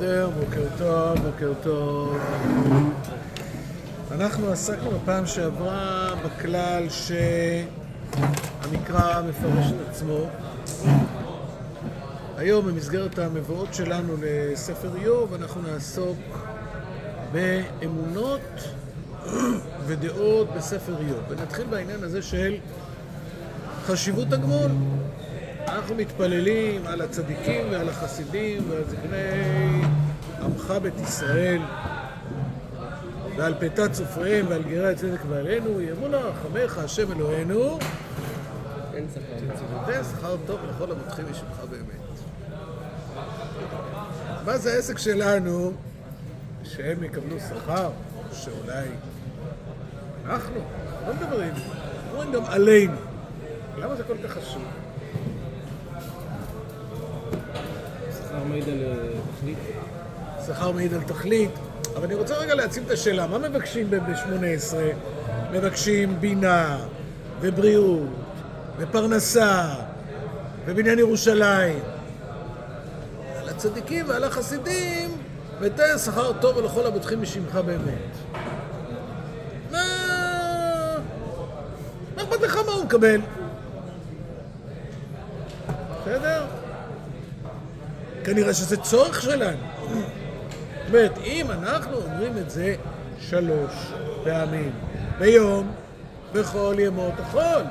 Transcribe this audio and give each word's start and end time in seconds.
בוקר 0.00 0.64
טוב, 0.78 1.18
בוקר 1.18 1.52
טוב. 1.62 2.18
אנחנו 4.10 4.52
עסקנו 4.52 4.90
בפעם 4.90 5.26
שעברה 5.26 6.14
בכלל 6.24 6.86
שהמקרא 8.60 9.22
מפרש 9.22 9.66
את 9.66 9.88
עצמו. 9.88 10.26
היום 12.36 12.66
במסגרת 12.66 13.18
המבואות 13.18 13.74
שלנו 13.74 14.14
לספר 14.22 14.96
איוב 14.96 15.34
אנחנו 15.34 15.62
נעסוק 15.62 16.18
באמונות 17.32 18.40
ודעות 19.86 20.48
בספר 20.56 20.98
איוב. 20.98 21.20
ונתחיל 21.28 21.66
בעניין 21.66 22.04
הזה 22.04 22.22
של 22.22 22.56
חשיבות 23.86 24.32
הגמול. 24.32 24.70
אנחנו 25.70 25.94
מתפללים 25.94 26.86
על 26.86 27.00
הצדיקים 27.00 27.70
ועל 27.70 27.88
החסידים 27.88 28.70
ועל 28.70 28.84
זקני 28.88 29.82
עמך 30.42 30.72
בית 30.82 30.94
ישראל 31.02 31.62
ועל 33.36 33.54
פתת 33.58 33.94
סופריהם 33.94 34.46
ועל 34.48 34.62
גרי 34.62 34.92
הצדק 34.92 35.20
ועלינו, 35.28 35.80
יאמרו 35.80 36.08
חמך 36.42 36.78
השם 36.78 37.12
אלוהינו 37.12 37.78
אין 38.94 39.06
שכר. 40.04 40.36
טוב 40.46 40.60
לכל 40.68 40.92
המותחים 40.92 41.24
משמך 41.30 41.60
באמת. 41.70 42.00
מה 44.44 44.58
זה 44.58 44.72
העסק 44.72 44.98
שלנו 44.98 45.72
שהם 46.64 47.04
יקבלו 47.04 47.36
שכר? 47.40 47.90
שאולי 48.32 48.86
אנחנו, 50.26 50.60
לא 51.06 51.14
מדברים, 51.14 51.52
אומרים 52.12 52.32
גם 52.32 52.44
עלינו. 52.44 52.96
למה 53.78 53.96
זה 53.96 54.02
כל 54.02 54.16
כך 54.24 54.30
חשוב? 54.30 54.62
מעיד 58.50 58.68
על 58.68 58.82
אה, 58.84 59.08
תכלית. 59.36 59.58
שכר 60.46 60.70
מעיד 60.70 60.94
על 60.94 61.02
תכלית, 61.02 61.50
אבל 61.96 62.04
אני 62.04 62.14
רוצה 62.14 62.34
רגע 62.34 62.54
להציב 62.54 62.84
את 62.86 62.90
השאלה, 62.90 63.26
מה 63.26 63.38
מבקשים 63.38 63.90
ב-18? 63.90 64.74
מבקשים 65.52 66.20
בינה, 66.20 66.78
ובריאות, 67.40 68.08
ופרנסה, 68.78 69.74
ובניין 70.66 70.98
ירושלים. 70.98 71.78
על 73.36 73.48
הצדיקים 73.48 74.08
ועל 74.08 74.24
החסידים, 74.24 75.10
ותן 75.60 75.98
שכר 75.98 76.32
טוב 76.32 76.56
ולכל 76.56 76.86
הבוטחים 76.86 77.22
משמך 77.22 77.54
באמת. 77.54 78.16
מה... 79.70 79.84
מה 82.16 82.22
אכפת 82.22 82.40
לך 82.40 82.56
מה 82.56 82.72
הוא 82.72 82.84
מקבל? 82.84 83.20
בסדר? 86.00 86.46
כנראה 88.30 88.54
שזה 88.54 88.76
צורך 88.76 89.22
שלנו. 89.22 89.58
זאת 89.80 90.88
אומרת, 90.88 91.18
אם 91.24 91.50
אנחנו 91.50 91.96
אומרים 91.96 92.38
את 92.38 92.50
זה 92.50 92.74
שלוש 93.20 93.72
פעמים 94.24 94.70
ביום, 95.18 95.72
בכל 96.32 96.74
ימות 96.78 97.14
החול, 97.18 97.62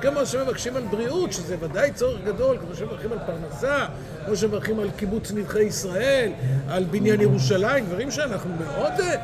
כמו 0.00 0.26
שמבקשים 0.26 0.76
על 0.76 0.82
בריאות, 0.82 1.32
שזה 1.32 1.56
ודאי 1.60 1.92
צורך 1.92 2.20
גדול, 2.24 2.58
כמו 2.58 2.74
שמברכים 2.74 3.12
על 3.12 3.18
פרנסה, 3.26 3.86
כמו 4.26 4.36
שמברכים 4.36 4.80
על 4.80 4.90
קיבוץ 4.96 5.32
נדחי 5.32 5.62
ישראל, 5.62 6.32
על 6.68 6.84
בניין 6.84 7.20
ירושלים, 7.20 7.86
דברים 7.86 8.10
שאנחנו 8.10 8.50
מאוד 8.54 8.92
אה, 9.00 9.14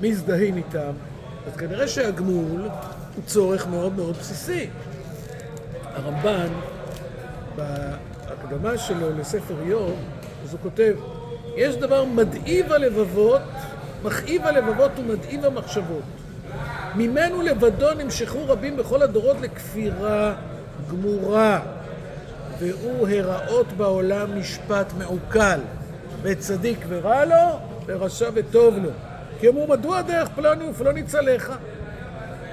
מזדהים 0.00 0.56
איתם, 0.56 0.92
אז 1.46 1.56
כנראה 1.56 1.88
שהגמול 1.88 2.60
הוא 3.14 3.24
צורך 3.26 3.66
מאוד 3.66 3.96
מאוד 3.96 4.16
בסיסי. 4.16 4.68
הרמב"ן, 5.94 6.48
בהקדמה 8.48 8.78
שלו 8.78 9.18
לספר 9.18 9.54
איוב, 9.66 9.96
אז 10.44 10.52
הוא 10.52 10.60
כותב, 10.62 10.94
יש 11.56 11.76
דבר 11.76 12.04
מדאיב 12.04 12.72
הלבבות, 12.72 13.40
מכאיב 14.02 14.46
הלבבות 14.46 14.90
ומדאיב 14.98 15.44
המחשבות. 15.44 16.02
ממנו 16.94 17.42
לבדו 17.42 17.94
נמשכו 17.94 18.38
רבים 18.46 18.76
בכל 18.76 19.02
הדורות 19.02 19.36
לכפירה 19.40 20.34
גמורה, 20.90 21.60
והוא 22.58 23.08
הראות 23.08 23.72
בעולם 23.72 24.40
משפט 24.40 24.92
מעוקל, 24.98 25.60
וצדיק 26.22 26.78
ורע 26.88 27.24
לו, 27.24 27.58
ורשע 27.86 28.30
וטוב 28.34 28.76
לו. 28.76 28.90
כי 29.40 29.48
אמרו, 29.48 29.66
מדוע 29.66 30.02
דרך 30.02 30.28
פלוני 30.28 30.68
ופלוני 30.68 31.02
צלחה? 31.02 31.56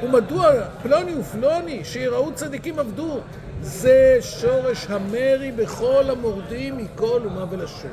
ומדוע 0.03 0.51
פלוני 0.81 1.16
ופלוני 1.16 1.83
שיראו 1.83 2.33
צדיקים 2.33 2.79
עבדו? 2.79 3.19
זה 3.61 4.17
שורש 4.22 4.85
המרי 4.89 5.51
בכל 5.51 6.09
המורדים 6.09 6.78
מכל 6.78 7.22
אומה 7.25 7.45
ולשון. 7.50 7.91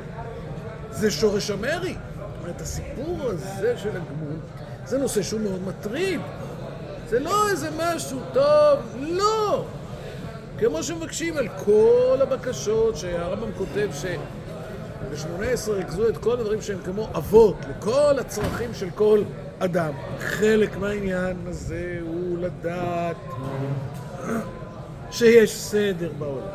זה 0.91 1.11
שורש 1.11 1.49
המרי. 1.49 1.93
זאת 1.93 2.41
אומרת, 2.41 2.61
הסיפור 2.61 3.19
הזה 3.21 3.77
של 3.77 3.89
הגמול 3.89 4.37
זה 4.85 4.97
נושא 4.97 5.21
שהוא 5.21 5.41
מאוד 5.41 5.61
מטריד. 5.67 6.21
זה 7.09 7.19
לא 7.19 7.49
איזה 7.49 7.69
משהו 7.77 8.19
טוב, 8.33 8.79
לא! 8.99 9.65
כמו 10.59 10.83
שמבקשים 10.83 11.37
על 11.37 11.47
כל 11.65 12.17
הבקשות 12.21 12.97
שהרמב"ם 12.97 13.51
כותב 13.57 13.89
שב-18 13.93 15.71
ריכזו 15.71 16.09
את 16.09 16.17
כל 16.17 16.33
הדברים 16.33 16.61
שהם 16.61 16.77
כמו 16.85 17.07
אבות 17.15 17.55
לכל 17.69 18.19
הצרכים 18.19 18.73
של 18.73 18.89
כל 18.95 19.21
אדם. 19.65 19.93
חלק 20.19 20.77
מהעניין 20.77 21.37
הזה 21.47 21.99
הוא 22.01 22.37
לדעת 22.37 23.15
שיש 25.11 25.57
סדר 25.57 26.11
בעולם, 26.19 26.47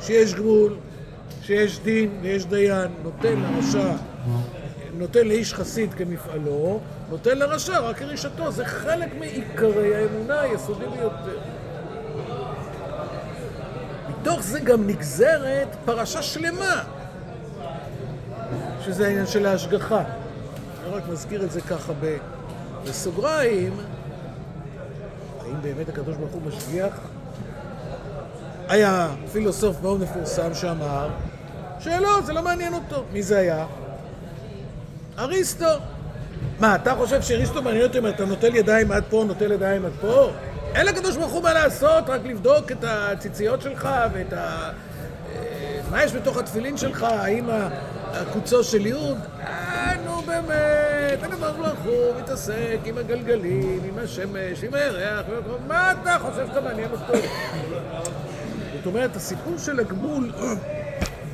שיש 0.00 0.34
גבול, 0.34 0.76
שיש 1.42 1.80
דין 1.80 2.10
ויש 2.22 2.46
דיין, 2.46 2.90
נותן 3.02 3.40
לרשע, 3.40 3.92
נותן 4.94 5.26
לאיש 5.26 5.54
חסיד 5.54 5.94
כמפעלו, 5.94 6.80
נותן 7.10 7.38
לרשע 7.38 7.78
רק 7.78 7.96
כרישתו, 7.98 8.50
זה 8.50 8.64
חלק 8.64 9.08
מעיקרי 9.18 9.96
האמונה 9.96 10.40
היסודי 10.40 10.84
ביותר. 10.96 11.38
מתוך 14.08 14.42
זה 14.42 14.60
גם 14.60 14.86
נגזרת 14.86 15.68
פרשה 15.84 16.22
שלמה, 16.22 16.82
שזה 18.84 19.06
העניין 19.06 19.26
של 19.26 19.46
ההשגחה. 19.46 20.02
אני 20.84 20.94
רק 20.94 21.02
מזכיר 21.12 21.44
את 21.44 21.50
זה 21.50 21.60
ככה 21.60 21.92
ב... 22.00 22.16
בסוגריים, 22.84 23.72
האם 25.40 25.62
באמת 25.62 25.88
הקדוש 25.88 26.16
ברוך 26.16 26.32
הוא 26.32 26.42
משגיח? 26.42 26.94
היה 28.68 29.08
פילוסוף 29.32 29.76
מאוד 29.82 30.00
מפורסם 30.00 30.54
שאמר 30.54 31.08
שלא, 31.80 32.20
זה 32.24 32.32
לא 32.32 32.42
מעניין 32.42 32.74
אותו. 32.74 33.04
מי 33.12 33.22
זה 33.22 33.38
היה? 33.38 33.66
אריסטו. 35.18 35.66
מה, 36.60 36.74
אתה 36.74 36.94
חושב 36.94 37.22
שאריסטו 37.22 37.62
מעניין 37.62 37.84
אותו 37.84 37.98
אם 37.98 38.06
אתה 38.06 38.24
נוטל 38.24 38.54
ידיים 38.54 38.92
עד 38.92 39.04
פה, 39.10 39.24
נוטל 39.26 39.52
ידיים 39.52 39.84
עד 39.84 39.92
פה? 40.00 40.30
אין 40.74 40.86
לקדוש 40.86 41.16
ברוך 41.16 41.32
הוא 41.32 41.42
מה 41.42 41.52
לעשות, 41.52 42.08
רק 42.08 42.20
לבדוק 42.24 42.72
את 42.72 42.84
הציציות 42.88 43.62
שלך 43.62 43.88
ואת 44.12 44.32
ה... 44.32 44.70
אה, 45.34 45.80
מה 45.90 46.04
יש 46.04 46.12
בתוך 46.12 46.36
התפילין 46.36 46.76
שלך, 46.76 47.02
האם 47.02 47.48
הקוצו 48.12 48.64
של 48.64 48.86
יוד? 48.86 49.18
אה, 49.40 49.92
נו 50.04 50.22
באמת, 50.22 51.22
הקדוש 51.22 51.38
ברוך 51.56 51.69
הוא 51.84 52.20
מתעסק 52.22 52.78
עם 52.84 52.98
הגלגלים, 52.98 53.80
עם 53.84 53.98
השמש, 53.98 54.64
עם 54.64 54.74
הירח, 54.74 55.26
מה 55.68 55.92
אתה 55.92 56.16
חושב 56.20 56.46
שאתה 56.46 56.60
מעניין 56.60 56.90
אותו? 56.92 57.12
זאת 58.76 58.86
אומרת, 58.86 59.16
הסיפור 59.16 59.58
של 59.58 59.80
הגמול 59.80 60.32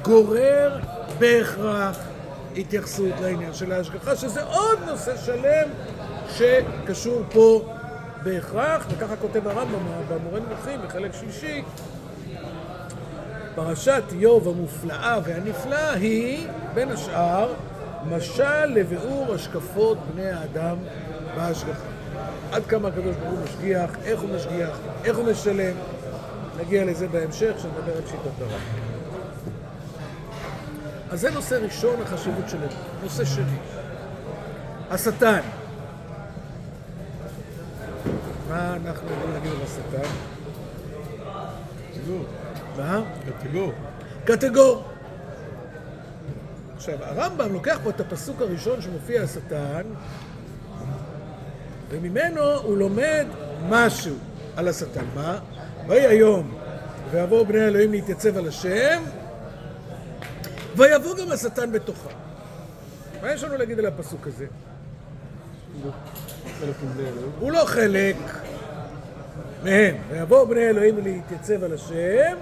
גורר 0.03 0.79
בהכרח 1.19 1.99
התייחסות 2.57 3.13
לעניין 3.21 3.55
של 3.55 3.73
ההשגחה, 3.73 4.17
שזה 4.17 4.43
עוד 4.43 4.79
נושא 4.87 5.17
שלם 5.17 5.69
שקשור 6.31 7.23
פה 7.33 7.73
בהכרח, 8.23 8.87
וככה 8.91 9.17
כותב 9.17 9.49
הרמב"ם 9.49 9.79
במורה 10.09 10.41
נבוכים 10.41 10.81
בחלק 10.83 11.13
שלישי, 11.21 11.63
פרשת 13.55 14.03
איוב 14.13 14.49
המופלאה 14.49 15.19
והנפלאה 15.25 15.93
היא, 15.93 16.49
בין 16.75 16.91
השאר, 16.91 17.55
משל 18.11 18.67
לביאור 18.67 19.35
השקפות 19.35 19.99
בני 20.15 20.31
האדם 20.31 20.77
בהשגחה. 21.37 21.89
עד 22.53 22.67
כמה 22.67 22.89
הקדוש 22.89 23.17
ברוך 23.17 23.31
הוא 23.31 23.39
משגיח, 23.45 23.91
איך 24.05 24.21
הוא 24.21 24.31
משגיח, 24.31 24.79
איך 25.05 25.17
הוא 25.17 25.31
משלם, 25.31 25.77
נגיע 26.61 26.85
לזה 26.85 27.09
בהמשך, 27.09 27.53
כשנדבר 27.57 27.97
על 27.97 28.07
שיטת 28.07 28.41
הרב. 28.41 28.61
אז 31.11 31.21
זה 31.21 31.31
נושא 31.31 31.55
ראשון, 31.55 32.03
החשיבות 32.03 32.49
שלנו. 32.49 32.67
נושא 33.03 33.25
שני, 33.25 33.57
השטן. 34.91 35.41
מה 38.49 38.75
אנחנו 38.75 39.11
יכולים 39.11 39.33
להגיד 39.35 39.51
על 39.53 39.59
השטן? 39.65 40.09
קטגור. 41.93 42.25
מה? 42.77 43.01
קטגור. 43.27 43.73
קטגור. 44.25 44.96
עכשיו, 46.89 47.05
הרמב"ם 47.05 47.53
לוקח 47.53 47.79
פה 47.85 47.91
את 47.91 48.01
הפסוק 48.01 48.41
הראשון 48.41 48.83
שמופיע 48.83 49.23
השטן, 49.23 49.83
וממנו 51.89 52.43
הוא 52.43 52.77
לומד 52.77 53.27
משהו 53.69 54.15
על 54.57 54.69
השטן. 54.69 55.05
מה? 55.15 55.39
ויהי 55.87 56.07
היום, 56.07 56.59
ויבואו 57.11 57.47
בני 57.47 57.67
אלוהים 57.67 57.93
להתייצב 57.93 58.37
על 58.37 58.49
השם, 58.49 59.03
ויבוא 60.77 61.17
גם 61.17 61.33
השטן 61.33 61.73
בתוכם. 61.73 62.15
מה 63.23 63.33
יש 63.33 63.45
לנו 63.45 63.57
להגיד 63.57 63.79
על 63.79 63.87
הפסוק 63.87 64.27
הזה? 64.27 64.47
הוא 67.39 67.53
לא 67.53 67.65
חלק 67.65 68.17
מהם. 69.65 69.97
ויבואו 70.11 70.47
בני 70.47 70.69
אלוהים 70.69 70.99
להתייצב 71.05 71.65
על 71.65 71.73
השם, 71.73 72.37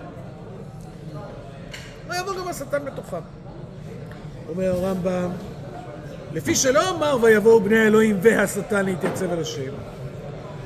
ויבוא 2.08 2.34
גם 2.40 2.48
השטן 2.48 2.84
בתוכם. 2.84 3.43
אומר 4.48 4.70
הרמב"ם, 4.70 5.30
לפי 6.32 6.54
שלא 6.54 6.90
אמר 6.90 7.16
ויבואו 7.22 7.60
בני 7.60 7.78
האלוהים 7.78 8.18
והשטן 8.22 8.84
להתייצב 8.84 9.32
על 9.32 9.40
השם, 9.40 9.72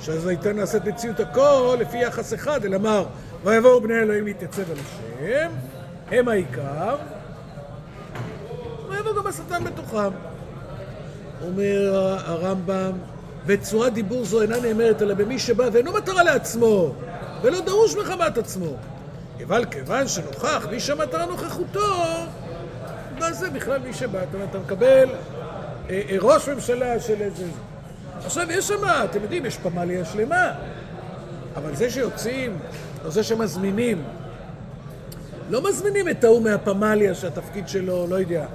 שאז 0.01 0.27
הייתה 0.27 0.53
נעשית 0.53 0.85
מציאות 0.85 1.21
הכל 1.21 1.77
לפי 1.81 1.99
יחס 1.99 2.35
אחד, 2.35 2.65
אלא 2.65 2.77
אמר 2.77 3.05
ויבואו 3.45 3.81
בני 3.81 3.95
האלוהים 3.95 4.25
להתייצב 4.25 4.71
על 4.71 4.77
השם, 4.79 5.51
הם 6.11 6.29
העיקר, 6.29 6.97
ויבוא 8.89 9.13
גם 9.17 9.27
השטן 9.27 9.65
בתוכם. 9.65 10.11
אומר 11.43 11.95
הרמב"ם, 12.25 12.93
וצורת 13.47 13.93
דיבור 13.93 14.25
זו 14.25 14.43
אינה 14.43 14.61
נאמרת 14.61 15.03
אלא 15.03 15.15
במי 15.15 15.39
שבא 15.39 15.69
ואינו 15.73 15.93
מטרה 15.93 16.23
לעצמו, 16.23 16.93
ולא 17.43 17.61
דרוש 17.61 17.97
מחמת 17.97 18.39
עצמו. 18.39 18.77
אבל 19.47 19.65
כיוון 19.65 20.09
שנוכח 20.09 20.67
מי 20.71 20.81
שהמטרה 20.81 21.27
נוכחותו, 21.27 21.95
מה 23.19 23.33
זה 23.33 23.51
בכלל 23.51 23.79
מי 23.79 23.95
שבא? 23.95 24.19
אומרת, 24.35 24.49
אתה 24.51 24.59
מקבל 24.59 25.09
אה, 25.91 26.03
אה, 26.11 26.17
ראש 26.21 26.49
ממשלה 26.49 27.01
של 27.01 27.23
איזה... 27.23 27.45
עכשיו, 28.25 28.51
יש 28.51 28.69
שם, 28.69 28.85
אתם 29.05 29.23
יודעים, 29.23 29.47
יש 29.47 29.57
פמליה 29.57 30.05
שלמה, 30.05 30.53
אבל 31.57 31.75
זה 31.75 31.91
שיוצאים, 31.91 32.59
או 33.05 33.11
זה 33.11 33.23
שמזמינים, 33.23 34.05
לא 35.51 35.69
מזמינים 35.69 36.09
את 36.09 36.25
ההוא 36.25 36.43
מהפמליה 36.43 37.15
שהתפקיד 37.15 37.69
שלו, 37.69 38.07
לא 38.07 38.17
יודע, 38.17 38.47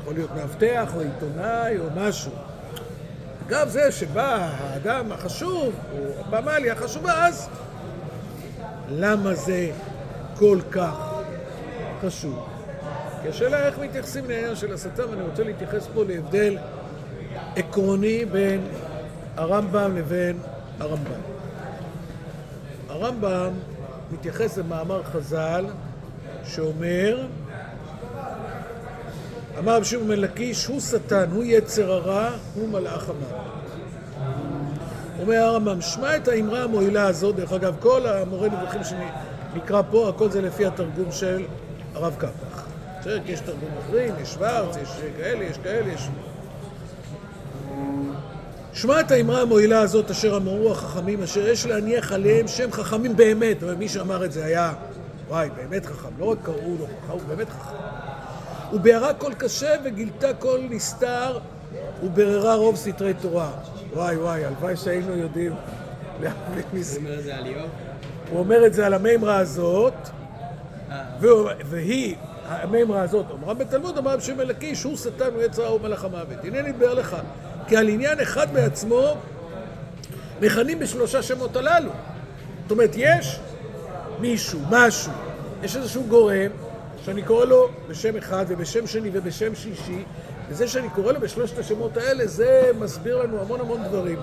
יכול 0.00 0.14
להיות 0.14 0.30
מאבטח 0.36 0.94
או 0.94 1.00
עיתונאי 1.00 1.78
או 1.78 1.84
משהו. 1.96 2.32
אגב, 3.48 3.68
זה 3.68 3.92
שבא 3.92 4.50
האדם 4.58 5.12
החשוב, 5.12 5.74
או 5.92 5.98
הפמליה 6.20 6.72
החשובה, 6.72 7.26
אז 7.26 7.48
למה 8.90 9.34
זה 9.34 9.70
כל 10.38 10.58
כך 10.70 11.12
חשוב? 12.02 12.55
כי 13.26 13.30
השאלה 13.30 13.66
איך 13.66 13.78
מתייחסים 13.78 14.30
לעניין 14.30 14.56
של 14.56 14.74
השטן, 14.74 15.02
ואני 15.10 15.22
רוצה 15.22 15.44
להתייחס 15.44 15.86
פה 15.94 16.04
להבדל 16.04 16.58
עקרוני 17.56 18.24
בין 18.24 18.60
הרמב"ם 19.36 19.96
לבין 19.96 20.38
הרמב"ם. 20.80 21.20
הרמב"ם 22.88 23.52
מתייחס 24.12 24.58
למאמר 24.58 25.02
חז"ל 25.02 25.66
שאומר 26.44 27.26
אמר 29.58 29.76
רבי 29.76 29.84
שמעון 29.84 30.10
לקיש, 30.10 30.66
הוא 30.66 30.80
שטן, 30.80 31.30
הוא 31.32 31.44
יצר 31.46 31.92
הרע, 31.92 32.30
הוא 32.54 32.68
מלאך 32.68 33.08
המוות. 33.08 33.46
אומר 35.20 35.36
הרמב"ם, 35.36 35.80
שמע 35.80 36.16
את 36.16 36.28
האמרה 36.28 36.62
המועילה 36.62 37.06
הזאת, 37.06 37.36
דרך 37.36 37.52
אגב, 37.52 37.76
כל 37.80 38.06
המורה 38.06 38.48
נבוכים 38.48 38.80
שנקרא 38.84 39.82
פה, 39.90 40.08
הכל 40.08 40.30
זה 40.30 40.42
לפי 40.42 40.66
התרגום 40.66 41.12
של 41.12 41.44
הרב 41.94 42.14
קפח. 42.18 42.65
בסדר, 43.06 43.20
כי 43.26 43.32
יש 43.32 43.40
תרגום 43.40 43.70
אחרים, 43.80 44.14
יש 44.22 44.34
שוורץ, 44.34 44.76
יש 44.76 44.88
כאלה, 45.16 45.44
יש 45.44 45.58
כאלה, 45.58 45.92
יש... 45.92 46.08
שמע 48.72 49.00
את 49.00 49.10
האמרה 49.10 49.42
המועילה 49.42 49.80
הזאת 49.80 50.10
אשר 50.10 50.36
אמרו 50.36 50.72
החכמים, 50.72 51.22
אשר 51.22 51.48
יש 51.48 51.66
להניח 51.66 52.12
עליהם 52.12 52.48
שם 52.48 52.72
חכמים 52.72 53.16
באמת, 53.16 53.62
אבל 53.62 53.74
מי 53.74 53.88
שאמר 53.88 54.24
את 54.24 54.32
זה 54.32 54.44
היה, 54.44 54.72
וואי, 55.28 55.48
באמת 55.56 55.86
חכם, 55.86 56.08
לא 56.18 56.24
רק 56.24 56.38
קראו 56.42 56.76
לו 56.78 56.86
חכם, 56.86 57.12
הוא 57.12 57.20
באמת 57.28 57.48
חכם. 57.48 57.76
הוא 58.70 58.80
ביארה 58.80 59.14
כל 59.14 59.32
קשה 59.34 59.74
וגילתה 59.84 60.34
כל 60.34 60.60
נסתר 60.70 61.38
ובררה 62.02 62.54
רוב 62.54 62.76
סתרי 62.76 63.14
תורה. 63.14 63.50
וואי 63.92 64.16
וואי, 64.16 64.44
הלוואי 64.44 64.76
שהיינו 64.76 65.16
יודעים 65.16 65.52
להבין 66.22 66.64
מזה. 66.72 67.00
הוא 67.00 67.08
אומר 67.08 67.18
את 67.18 67.24
זה 67.24 67.36
על 67.36 67.46
איוב? 67.46 67.70
הוא 68.30 68.38
אומר 68.38 68.66
את 68.66 68.74
זה 68.74 68.86
על 68.86 68.94
המימרה 68.94 69.36
הזאת, 69.36 69.94
אה, 70.90 71.04
והיא, 71.64 72.16
המימרה 72.48 73.02
הזאת, 73.02 73.26
אמרה 73.30 73.54
בתלמוד, 73.54 73.98
אמרה 73.98 74.16
בשם 74.16 74.40
אלקיש, 74.40 74.82
הוא 74.82 74.96
שטן, 74.96 75.34
הוא 75.34 75.42
יצר 75.42 75.66
הוא 75.66 75.80
מלאך 75.80 76.04
המוות. 76.04 76.44
הנה 76.44 76.62
נתבהר 76.62 76.94
לך, 76.94 77.16
כי 77.68 77.76
על 77.76 77.88
עניין 77.88 78.20
אחד 78.20 78.52
בעצמו 78.52 79.16
מכנים 80.40 80.78
בשלושה 80.78 81.22
שמות 81.22 81.56
הללו. 81.56 81.90
זאת 82.62 82.70
אומרת, 82.70 82.90
יש 82.96 83.40
מישהו, 84.20 84.60
משהו, 84.70 85.12
יש 85.62 85.76
איזשהו 85.76 86.04
גורם, 86.08 86.50
שאני 87.04 87.22
קורא 87.22 87.44
לו 87.44 87.68
בשם 87.88 88.16
אחד 88.16 88.44
ובשם 88.48 88.86
שני 88.86 89.10
ובשם 89.12 89.54
שלישי, 89.54 90.04
וזה 90.48 90.68
שאני 90.68 90.90
קורא 90.90 91.12
לו 91.12 91.20
בשלושת 91.20 91.58
השמות 91.58 91.96
האלה, 91.96 92.26
זה 92.26 92.70
מסביר 92.78 93.22
לנו 93.22 93.40
המון 93.40 93.60
המון 93.60 93.82
דברים. 93.82 94.18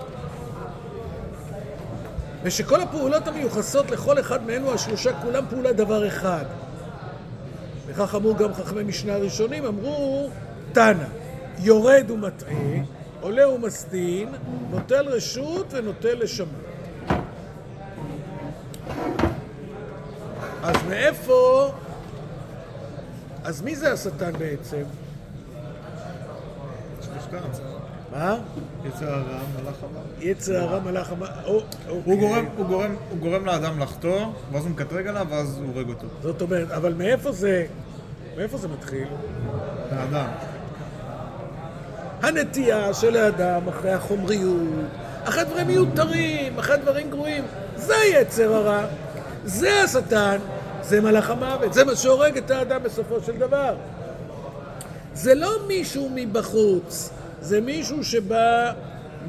ושכל 2.44 2.82
הפעולות 2.82 3.28
המיוחסות 3.28 3.92
לכל 3.92 4.20
אחד 4.20 4.46
מאלו 4.46 4.74
השלושה, 4.74 5.14
כולם 5.22 5.46
פעולה 5.50 5.74
דבר 5.74 6.08
אחד. 6.08 6.46
וכך 7.94 8.16
אמרו 8.16 8.36
גם 8.36 8.54
חכמי 8.54 8.84
משנה 8.84 9.14
הראשונים, 9.14 9.66
אמרו 9.66 10.30
תנא, 10.72 11.06
יורד 11.60 12.12
ומטעה, 12.12 12.84
עולה 13.22 13.50
ומסטין, 13.50 14.30
נוטל 14.70 15.08
רשות 15.08 15.66
ונוטל 15.70 16.14
לשמה. 16.14 16.48
אז 20.64 20.76
מאיפה... 20.90 21.72
אז 23.44 23.62
מי 23.62 23.76
זה 23.76 23.94
השטן 23.94 24.34
בעצם? 24.40 24.84
מה? 28.14 28.38
יצר 28.86 29.10
הרע, 29.10 29.40
מלאך 29.62 29.76
המוות. 29.84 30.04
יצר 30.20 30.56
הרע 30.56 30.80
מלאך 30.80 31.12
המ... 31.12 31.24
או, 31.24 31.28
הוא 31.48 31.62
אוקיי. 31.88 32.16
גורם, 32.16 32.46
הוא 32.58 32.66
גורם, 32.68 32.96
הוא 33.10 33.20
גורם 33.20 33.46
לאדם 33.46 33.80
לחטוא, 33.80 34.26
ואז 34.52 34.64
הוא 34.64 34.72
מקטרג 34.72 35.08
עליו, 35.08 35.28
ואז 35.30 35.58
הוא 35.58 35.68
הורג 35.74 35.90
אותו. 35.90 36.08
זאת 36.22 36.42
אומרת, 36.42 36.72
אבל 36.72 36.94
מאיפה 36.94 37.32
זה... 37.32 37.66
מאיפה 38.38 38.58
זה 38.58 38.68
מתחיל? 38.68 39.08
האדם. 39.92 40.28
הנטייה 42.22 42.94
של 42.94 43.18
האדם 43.18 43.68
אחרי 43.68 43.92
החומריות, 43.92 44.86
אחרי 45.24 45.44
דברים 45.44 45.68
מיותרים, 45.68 46.60
אחרי 46.60 46.78
דברים 46.78 47.10
גרועים, 47.10 47.44
זה 47.76 47.96
יצר 48.14 48.54
הרע, 48.56 48.86
זה 49.46 49.84
השטן, 49.84 50.38
זה 50.82 51.02
מלאך 51.02 51.30
המוות, 51.30 51.74
זה 51.74 51.84
מה 51.84 51.96
שהורג 51.96 52.38
את 52.38 52.52
האדם 52.52 52.84
בסופו 52.84 53.22
של 53.22 53.38
דבר. 53.38 53.76
זה 55.14 55.36
לא 55.36 55.52
מישהו 55.68 56.10
מבחוץ, 56.16 57.10
זה 57.44 57.62
מישהו 57.62 58.04
שבא 58.04 58.72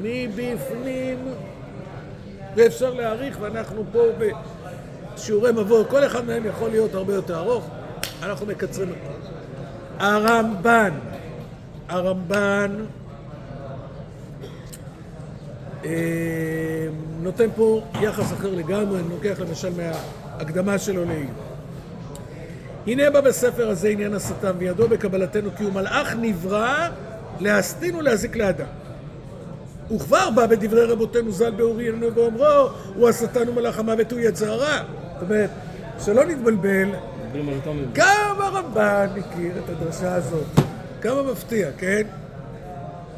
מבפנים, 0.01 1.17
ואפשר 2.55 2.93
להעריך, 2.93 3.37
ואנחנו 3.41 3.83
פה 3.91 4.03
בשיעורי 5.15 5.51
מבוא, 5.51 5.83
כל 5.89 6.05
אחד 6.05 6.25
מהם 6.25 6.45
יכול 6.45 6.69
להיות 6.69 6.93
הרבה 6.93 7.13
יותר 7.13 7.39
ארוך, 7.39 7.69
אנחנו 8.23 8.45
מקצרים 8.45 8.89
אותו. 8.89 9.27
הרמב"ן, 9.99 10.89
הרמב"ן 11.89 12.85
אה, 15.85 16.87
נותן 17.21 17.47
פה 17.55 17.81
יחס 18.01 18.33
אחר 18.33 18.55
לגמרי, 18.55 18.99
אני 18.99 19.09
לוקח 19.09 19.39
למשל 19.39 19.69
מההקדמה 19.77 20.77
שלו 20.77 21.05
לאיוב. 21.05 21.31
הנה 22.87 23.09
בא 23.09 23.21
בספר 23.21 23.69
הזה 23.69 23.89
עניין 23.89 24.13
השטן, 24.13 24.51
וידוע 24.57 24.87
בקבלתנו 24.87 25.49
כי 25.57 25.63
הוא 25.63 25.73
מלאך 25.73 26.15
נברא 26.21 26.89
להסטין 27.39 27.95
ולהזיק 27.95 28.35
לאדם. 28.35 28.65
וכבר 29.95 30.29
בא 30.29 30.45
בדברי 30.45 30.85
רבותינו 30.85 31.31
ז"ל 31.31 31.51
באוריינו 31.51 32.15
ואומרו, 32.15 32.69
הוא 32.95 33.09
השטן 33.09 33.49
ומלאך 33.49 33.79
המוות 33.79 34.11
הוא 34.11 34.19
יצר 34.19 34.51
הרע. 34.51 34.77
זאת 35.13 35.29
אומרת, 35.29 35.49
שלא 36.05 36.25
נתבלבל. 36.25 36.89
גם 37.93 38.35
הרמב"ן 38.39 39.07
מכיר 39.15 39.51
את 39.63 39.69
הדרשה 39.69 40.15
הזאת. 40.15 40.45
כמה 41.01 41.23
מפתיע, 41.23 41.69
כן? 41.77 42.01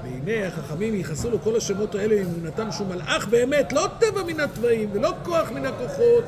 והנה 0.03 0.47
החכמים 0.47 0.95
ייחסו 0.95 1.29
לו 1.29 1.41
כל 1.41 1.55
השמות 1.55 1.95
האלה 1.95 2.15
לאמונתם 2.15 2.71
שהוא 2.71 2.87
מלאך 2.87 3.27
באמת, 3.27 3.73
לא 3.73 3.87
טבע 3.99 4.23
מן 4.23 4.39
התוואים 4.39 4.89
ולא 4.93 5.13
כוח 5.23 5.51
מן 5.51 5.65
הכוחות. 5.65 6.23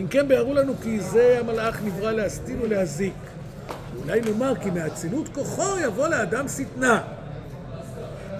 אם 0.00 0.06
כן 0.06 0.28
ביארו 0.28 0.54
לנו 0.54 0.72
כי 0.82 1.00
זה 1.00 1.36
המלאך 1.40 1.80
נברא 1.84 2.12
להסטין 2.12 2.58
ולהזיק. 2.62 3.14
אולי 4.02 4.20
נאמר 4.20 4.52
כי 4.62 4.70
מאצילות 4.70 5.28
כוחו 5.28 5.78
יבוא 5.84 6.08
לאדם 6.08 6.48
שטנה. 6.48 7.02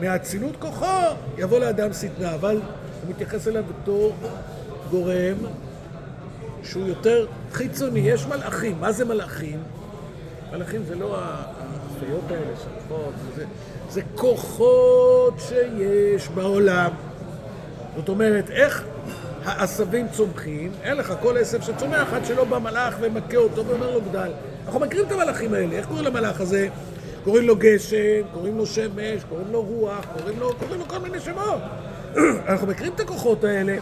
מאצילות 0.00 0.56
כוחו 0.58 1.14
יבוא 1.38 1.58
לאדם 1.58 1.92
שטנה, 1.92 2.34
אבל 2.34 2.60
הוא 3.02 3.10
מתייחס 3.10 3.48
אליו 3.48 3.64
בתור 3.64 4.14
גורם 4.90 5.36
שהוא 6.62 6.86
יותר 6.86 7.26
חיצוני. 7.52 8.00
יש 8.00 8.26
מלאכים. 8.26 8.80
מה 8.80 8.92
זה 8.92 9.04
מלאכים? 9.04 9.62
מלאכים 10.52 10.84
זה 10.84 10.94
לא 10.94 11.18
החיות 11.18 12.30
האלה 12.30 12.56
שהולכות, 12.62 13.14
זה, 13.36 13.44
זה 13.90 14.00
כוחות 14.14 15.34
שיש 15.38 16.28
בעולם. 16.28 16.90
זאת 17.96 18.08
אומרת, 18.08 18.50
איך 18.50 18.84
העשבים 19.46 20.08
צומחים? 20.08 20.72
אין 20.82 20.96
לך 20.96 21.14
כל 21.22 21.38
עשב 21.38 21.62
שצומח 21.62 22.12
עד 22.12 22.24
שלא 22.24 22.44
בא 22.44 22.58
מלאך 22.58 22.94
ומכה 23.00 23.36
אותו 23.36 23.66
ואומר 23.66 23.90
לו 23.90 24.00
גדל. 24.00 24.30
אנחנו 24.66 24.80
מכירים 24.80 25.06
את 25.06 25.12
המלאכים 25.12 25.54
האלה. 25.54 25.76
איך 25.76 25.86
קוראים 25.86 26.04
למלאך 26.04 26.40
הזה? 26.40 26.68
קוראים 27.24 27.46
לו 27.46 27.56
גשם, 27.56 28.22
קוראים 28.32 28.58
לו 28.58 28.66
שמש, 28.66 29.24
קוראים 29.28 29.52
לו 29.52 29.62
רוח, 29.62 30.04
קוראים 30.18 30.40
לו, 30.40 30.54
קוראים 30.58 30.80
לו 30.80 30.88
כל 30.88 30.98
מיני 30.98 31.20
שמות. 31.20 31.60
אנחנו 32.48 32.66
מכירים 32.66 32.92
את 32.94 33.00
הכוחות 33.00 33.44
האלה. 33.44 33.76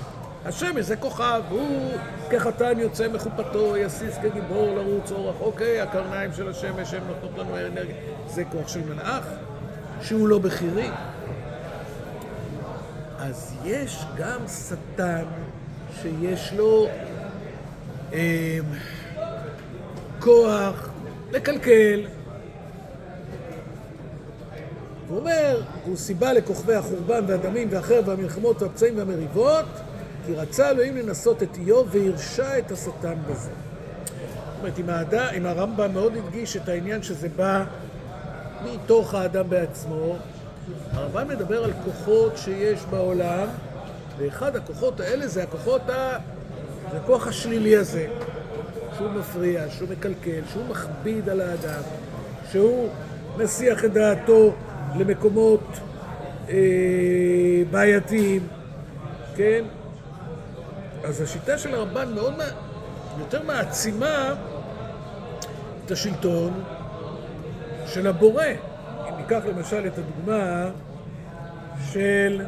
השמש 0.45 0.85
זה 0.85 0.97
כוכב, 0.97 1.43
הוא 1.51 1.93
כחתן 2.31 2.79
יוצא 2.79 3.09
מחופתו, 3.09 3.77
יסיס 3.77 4.19
כגיבור 4.23 4.75
לרוץ 4.77 5.13
אורח. 5.13 5.35
אוקיי, 5.41 5.81
הקרניים 5.81 6.33
של 6.33 6.49
השמש 6.49 6.95
הן 6.95 7.03
נותנות 7.09 7.39
לנו 7.39 7.57
אנרגיה. 7.57 7.95
זה 8.29 8.45
כוח 8.45 8.69
של 8.69 8.81
מלאך, 8.89 9.25
שהוא 10.03 10.29
לא 10.29 10.39
בכירי. 10.39 10.91
אז 13.19 13.55
יש 13.65 14.05
גם 14.17 14.41
שטן 14.49 15.25
שיש 16.03 16.53
לו 16.53 16.87
אה, 18.13 18.59
כוח 20.21 20.91
לקלקל. 21.33 22.07
הוא 25.09 25.19
אומר, 25.19 25.63
הוא 25.85 25.97
סיבה 25.97 26.33
לכוכבי 26.33 26.75
החורבן 26.75 27.25
והדמים 27.27 27.69
והחרב 27.71 28.09
והמלחמות 28.09 28.63
והפצעים 28.63 28.99
והמריבות, 28.99 29.67
כי 30.27 30.35
רצה 30.35 30.71
אלוהים 30.71 30.97
לנסות 30.97 31.43
את 31.43 31.57
איוב 31.57 31.89
והרשה 31.93 32.59
את 32.59 32.73
השטן 32.73 33.15
בזה. 33.31 33.51
זאת 34.63 34.79
אומרת, 34.79 35.09
אם, 35.37 35.47
הרמב"ם 35.47 35.93
מאוד 35.93 36.13
הדגיש 36.17 36.57
את 36.57 36.69
העניין 36.69 37.03
שזה 37.03 37.29
בא 37.37 37.65
מתוך 38.65 39.15
האדם 39.15 39.51
בעצמו, 39.51 40.17
הרמב"ם 40.93 41.29
מדבר 41.29 41.65
על 41.65 41.73
כוחות 41.85 42.33
שיש 42.37 42.81
בעולם, 42.91 43.47
ואחד 44.19 44.57
הכוחות 44.57 45.01
האלה 45.01 45.27
זה 45.27 45.43
הכוחות 45.43 45.91
ה... 45.91 46.19
זה 46.91 46.97
הכוח 46.97 47.27
השלילי 47.27 47.77
הזה, 47.77 48.07
שהוא 48.97 49.11
מפריע, 49.11 49.71
שהוא 49.71 49.89
מקלקל, 49.89 50.41
שהוא 50.53 50.65
מכביד 50.69 51.29
על 51.29 51.41
האדם, 51.41 51.83
שהוא 52.51 52.89
מסיח 53.37 53.85
את 53.85 53.93
דעתו 53.93 54.55
למקומות 54.97 55.65
אה, 56.49 56.55
בעייתיים, 57.71 58.49
כן? 59.37 59.65
אז 61.05 61.21
השיטה 61.21 61.59
של 61.59 61.75
הרמב"ן 61.75 62.15
מאוד. 62.15 62.35
יותר 63.19 63.43
מעצימה 63.43 64.35
את 65.85 65.91
השלטון 65.91 66.65
של 67.87 68.07
הבורא. 68.07 68.45
אם 69.09 69.17
ניקח 69.17 69.41
למשל 69.47 69.87
את 69.87 69.99
הדוגמה 69.99 70.71
של 71.93 72.43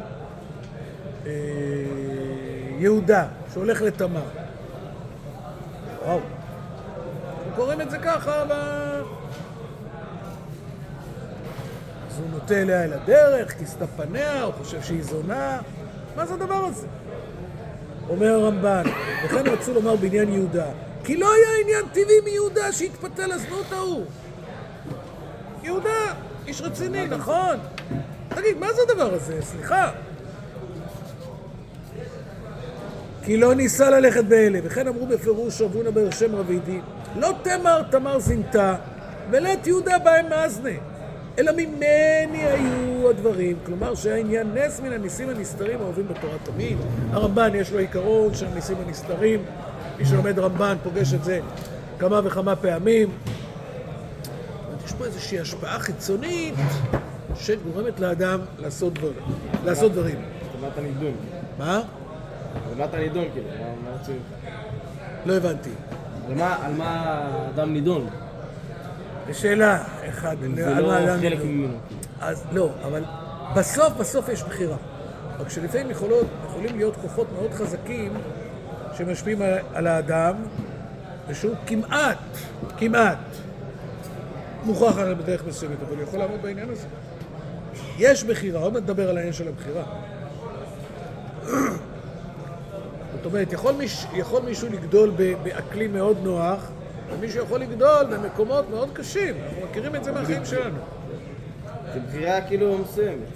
יהודה, 2.77 3.27
שהולך 3.53 3.81
לתמר. 3.81 4.25
וואו. 6.05 6.19
קוראים 7.55 7.81
את 7.81 7.91
זה 7.91 7.97
ככה 7.97 8.45
ב... 8.45 8.51
אז 12.09 12.19
הוא 12.19 12.29
נוטה 12.31 12.61
אליה 12.61 12.83
אל 12.83 12.93
הדרך, 12.93 13.57
כיסתה 13.57 13.87
פניה, 13.87 14.43
הוא 14.43 14.53
חושב 14.53 14.81
שהיא 14.81 15.03
זונה. 15.03 15.59
מה 16.15 16.25
זה 16.25 16.33
הדבר 16.33 16.65
הזה? 16.65 16.87
אומר 18.09 18.27
הרמב"ן, 18.27 18.83
וכן 19.25 19.47
רצו 19.47 19.73
לומר 19.73 19.95
בעניין 19.95 20.33
יהודה, 20.33 20.65
כי 21.03 21.17
לא 21.17 21.33
היה 21.33 21.61
עניין 21.61 21.85
טבעי 21.91 22.21
מיהודה 22.23 22.71
שהתפתה 22.71 23.27
לזנות 23.27 23.71
ההוא. 23.71 24.05
יהודה, 25.63 26.13
איש 26.47 26.61
רציני, 26.61 27.07
נכון? 27.07 27.57
תגיד, 28.29 28.57
מה 28.57 28.73
זה 28.73 28.81
הדבר 28.89 29.13
הזה? 29.13 29.41
סליחה. 29.41 29.91
כי 33.27 33.37
לא 33.37 33.55
ניסה 33.55 33.89
ללכת 33.89 34.25
באלה, 34.25 34.59
וכן 34.63 34.87
אמרו 34.87 35.07
בפירוש 35.07 35.61
רבונה 35.61 35.91
בר 35.91 36.11
שם 36.11 36.35
רבידי, 36.35 36.79
לא 37.15 37.29
תמר 37.43 37.81
תמר 37.91 38.19
זינתה, 38.19 38.75
ולית 39.31 39.67
יהודה 39.67 39.99
בהם 39.99 40.29
מאזנה, 40.29 40.69
אלא 41.39 41.51
ממני 41.51 42.43
היו 42.43 43.09
הדברים. 43.09 43.57
כלומר 43.65 43.95
שהעניין 43.95 44.47
נס 44.53 44.79
מן 44.79 44.91
הניסים 44.93 45.29
הנסתרים 45.29 45.79
האהובים 45.79 46.07
בתורה 46.07 46.33
תמיד. 46.43 46.77
הרמב"ן 47.11 47.49
יש 47.55 47.71
לו 47.71 47.79
עיקרון 47.79 48.33
של 48.33 48.45
הניסים 48.45 48.77
הנסתרים, 48.87 49.43
מי 49.97 50.05
שלומד 50.05 50.39
רמב"ן 50.39 50.75
פוגש 50.83 51.13
את 51.13 51.23
זה 51.23 51.39
כמה 51.99 52.21
וכמה 52.23 52.55
פעמים. 52.55 53.09
יש 54.85 54.91
פה 54.91 55.05
איזושהי 55.05 55.39
השפעה 55.39 55.79
חיצונית 55.79 56.55
שגורמת 57.35 57.99
לאדם 57.99 58.39
לעשות 58.59 58.93
דברים. 58.93 59.23
לעשות 59.65 59.91
דברים. 59.91 60.21
רמת 60.63 60.77
הנידון. 60.77 61.13
מה? 62.77 62.83
רמת 62.83 62.93
הנידון, 62.93 63.25
כאילו, 63.33 63.47
מה 63.83 63.91
רוצים? 63.99 64.19
לא 65.25 65.33
הבנתי. 65.33 65.69
על 66.27 66.33
מה- 66.35 66.57
האדם 67.55 67.73
נידון? 67.73 68.07
שאלה, 69.33 69.83
אחד, 70.09 70.35
זה 70.55 70.67
על 70.77 70.81
לא 70.83 70.87
מה 70.87 70.97
האדם 70.97 71.19
חלק 71.21 71.33
מדבר. 71.33 71.45
ממנו. 71.45 71.77
אז 72.21 72.43
לא, 72.51 72.69
אבל 72.85 73.03
בסוף, 73.55 73.93
בסוף 73.99 74.29
יש 74.29 74.43
בחירה. 74.43 74.77
רק 75.39 75.49
שלפעמים 75.49 75.91
יכולות, 75.91 76.25
יכולים 76.45 76.77
להיות 76.77 76.95
כוחות 76.95 77.27
מאוד 77.33 77.51
חזקים 77.53 78.13
שמשפיעים 78.97 79.41
על, 79.41 79.53
על 79.73 79.87
האדם, 79.87 80.35
ושהוא 81.27 81.55
כמעט, 81.67 82.17
כמעט 82.77 83.17
מוכרח 84.63 84.97
עליו 84.97 85.15
בדרך 85.15 85.43
מסוימת, 85.47 85.77
אבל 85.87 85.95
הוא 85.95 86.03
יכול 86.03 86.19
לעמוד 86.19 86.41
בעניין 86.41 86.69
הזה. 86.69 86.87
יש 87.97 88.23
בחירה, 88.23 88.61
עוד 88.61 88.73
מעט 88.73 88.83
נדבר 88.83 89.09
על 89.09 89.17
העניין 89.17 89.33
של 89.33 89.47
הבחירה. 89.47 89.83
אומרת, 93.27 93.53
יכול, 93.53 93.73
מיש, 93.73 94.05
יכול 94.13 94.41
מישהו 94.41 94.67
לגדול 94.71 95.11
באקלים 95.43 95.93
מאוד 95.93 96.17
נוח, 96.23 96.59
ומישהו 97.11 97.43
יכול 97.43 97.59
לגדול 97.59 98.05
במקומות 98.05 98.69
מאוד 98.69 98.89
קשים. 98.93 99.35
אנחנו 99.35 99.67
מכירים 99.69 99.95
את 99.95 100.03
זה 100.03 100.11
מהחיים 100.11 100.45
שלנו. 100.45 100.77
זה 101.93 101.99
בחירה 102.07 102.41
כאילו 102.41 102.77
מסוימת. 102.77 103.27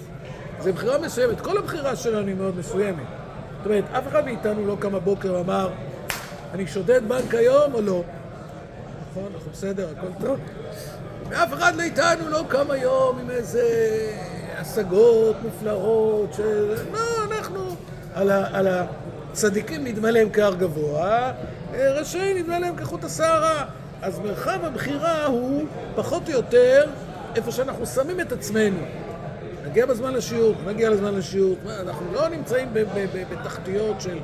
זה 0.60 0.72
בחירה 0.72 0.98
מסוימת, 0.98 1.40
כל 1.40 1.58
הבחירה 1.58 1.96
שלנו 1.96 2.26
היא 2.26 2.36
מאוד 2.36 2.58
מסוימת. 2.58 3.06
זאת 3.56 3.66
אומרת, 3.66 3.84
אף 3.92 4.08
אחד 4.08 4.24
מאיתנו 4.24 4.66
לא 4.66 4.76
קם 4.80 4.92
בבוקר 4.92 5.34
ואמר, 5.34 5.70
אני 6.52 6.66
שודד 6.66 7.08
בנק 7.08 7.34
היום 7.34 7.74
או 7.74 7.80
לא? 7.80 8.02
נכון, 9.10 9.32
אנחנו 9.34 9.50
בסדר, 9.52 9.88
הכל 9.98 10.26
טוב. 10.26 10.38
ואף 11.28 11.52
אחד 11.52 11.76
מאיתנו 11.76 12.28
לא 12.28 12.44
קם 12.48 12.70
היום 12.70 13.18
עם 13.18 13.30
איזה 13.30 13.62
השגות 14.58 15.36
מופלאות 15.42 16.34
של... 16.34 16.74
לא, 16.92 17.24
אנחנו... 17.30 17.60
על, 18.14 18.30
ה, 18.30 18.46
על 18.52 18.66
הצדיקים 19.32 19.84
נדמה 19.84 20.10
להם 20.10 20.28
כהר 20.32 20.54
גבוה, 20.54 21.32
רשעים 21.74 22.38
נדמה 22.38 22.58
להם 22.58 22.76
כחוט 22.76 23.04
השערה. 23.04 23.64
אז 24.02 24.18
מרחב 24.18 24.58
הבחירה 24.62 25.24
הוא 25.24 25.64
פחות 25.94 26.28
או 26.28 26.32
יותר 26.32 26.84
איפה 27.36 27.52
שאנחנו 27.52 27.86
שמים 27.86 28.20
את 28.20 28.32
עצמנו. 28.32 28.78
נגיע 29.66 29.86
בזמן 29.86 30.12
לשיעור, 30.14 30.54
נגיע 30.66 30.90
לזמן 30.90 31.14
לשיעור. 31.14 31.56
אנחנו 31.80 32.12
לא 32.12 32.28
נמצאים 32.28 32.68
בתחתיות 33.30 34.00
של 34.00 34.18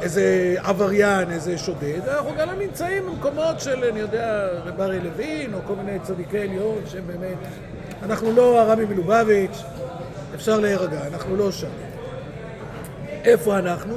איזה 0.00 0.54
עבריין, 0.58 1.30
איזה 1.30 1.58
שודד, 1.58 2.08
אנחנו 2.08 2.30
גם 2.38 2.48
לא 2.48 2.54
נמצאים 2.54 3.06
במקומות 3.06 3.60
של, 3.60 3.84
אני 3.84 4.00
יודע, 4.00 4.48
רב 4.64 4.80
אריה 4.80 5.00
לוין, 5.02 5.54
או 5.54 5.58
כל 5.66 5.74
מיני 5.76 5.98
צדיקי 5.98 6.38
עליון, 6.38 6.78
שהם 6.86 7.06
באמת... 7.06 7.38
אנחנו 8.02 8.32
לא 8.32 8.60
הרבי 8.60 8.84
מלובביץ', 8.84 9.62
אפשר 10.34 10.60
להירגע, 10.60 11.06
אנחנו 11.06 11.36
לא 11.36 11.52
שם. 11.52 11.83
איפה 13.24 13.58
אנחנו? 13.58 13.96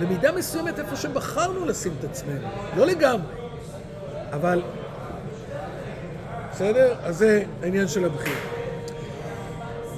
במידה 0.00 0.32
מסוימת 0.32 0.78
איפה 0.78 0.96
שבחרנו 0.96 1.66
לשים 1.66 1.92
את 2.00 2.04
עצמנו. 2.04 2.48
לא 2.76 2.86
לגמרי, 2.86 3.32
אבל... 4.32 4.62
בסדר? 6.52 6.94
אז 7.02 7.16
זה 7.16 7.42
העניין 7.62 7.88
של 7.88 8.04
הבחירה. 8.04 8.40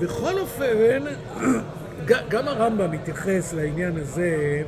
בכל 0.01 0.39
אופן, 0.39 1.05
גם 2.31 2.49
הרמב"ם 2.49 2.91
מתייחס 2.91 3.53
לעניין 3.53 3.97
הזה 3.97 4.63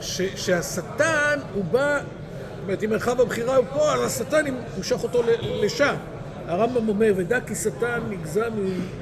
ש, 0.00 0.22
שהשטן 0.36 1.38
הוא 1.54 1.64
בא, 1.64 1.98
זאת 1.98 2.62
אומרת, 2.62 2.82
אם 2.82 2.90
מרחב 2.90 3.20
הבחירה 3.20 3.56
הוא 3.56 3.64
פה, 3.72 3.92
אז 3.92 4.00
השטן 4.00 4.44
ימשוך 4.76 5.02
אותו 5.02 5.22
לשם. 5.62 5.94
הרמב"ם 6.46 6.88
אומר, 6.88 7.12
ודע 7.16 7.40
כי 7.40 7.54
שטן 7.54 8.00
נגזר, 8.10 8.48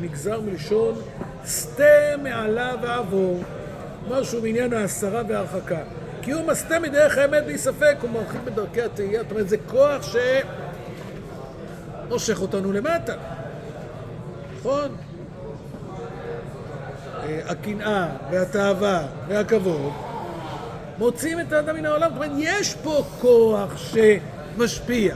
נגזר 0.00 0.40
מלשון 0.40 0.94
סטה 1.44 2.16
מעלה 2.22 2.72
ועבור, 2.82 3.42
משהו 4.10 4.42
מעניין 4.42 4.72
ההסרה 4.72 5.22
וההרחקה. 5.28 5.78
כי 6.22 6.32
הוא 6.32 6.46
מסטה 6.46 6.78
מדרך 6.78 7.18
האמת 7.18 7.44
בלי 7.44 7.58
ספק, 7.58 7.96
הוא 8.00 8.10
מרחיק 8.10 8.40
בדרכי 8.44 8.82
התהייה, 8.82 9.22
זאת 9.22 9.30
אומרת, 9.30 9.48
זה 9.48 9.56
כוח 9.66 10.16
שמושך 12.08 12.40
אותנו 12.40 12.72
למטה. 12.72 13.14
נכון? 14.58 14.96
אה, 17.22 17.40
הקנאה 17.46 18.08
והתאווה 18.30 19.06
והכבוד 19.28 19.92
מוציאים 20.98 21.40
את 21.40 21.52
האדם 21.52 21.76
מן 21.76 21.86
העולם. 21.86 22.10
זאת 22.14 22.16
אומרת, 22.16 22.30
יש 22.36 22.74
פה 22.74 23.04
כוח 23.20 23.76
שמשפיע, 23.76 25.14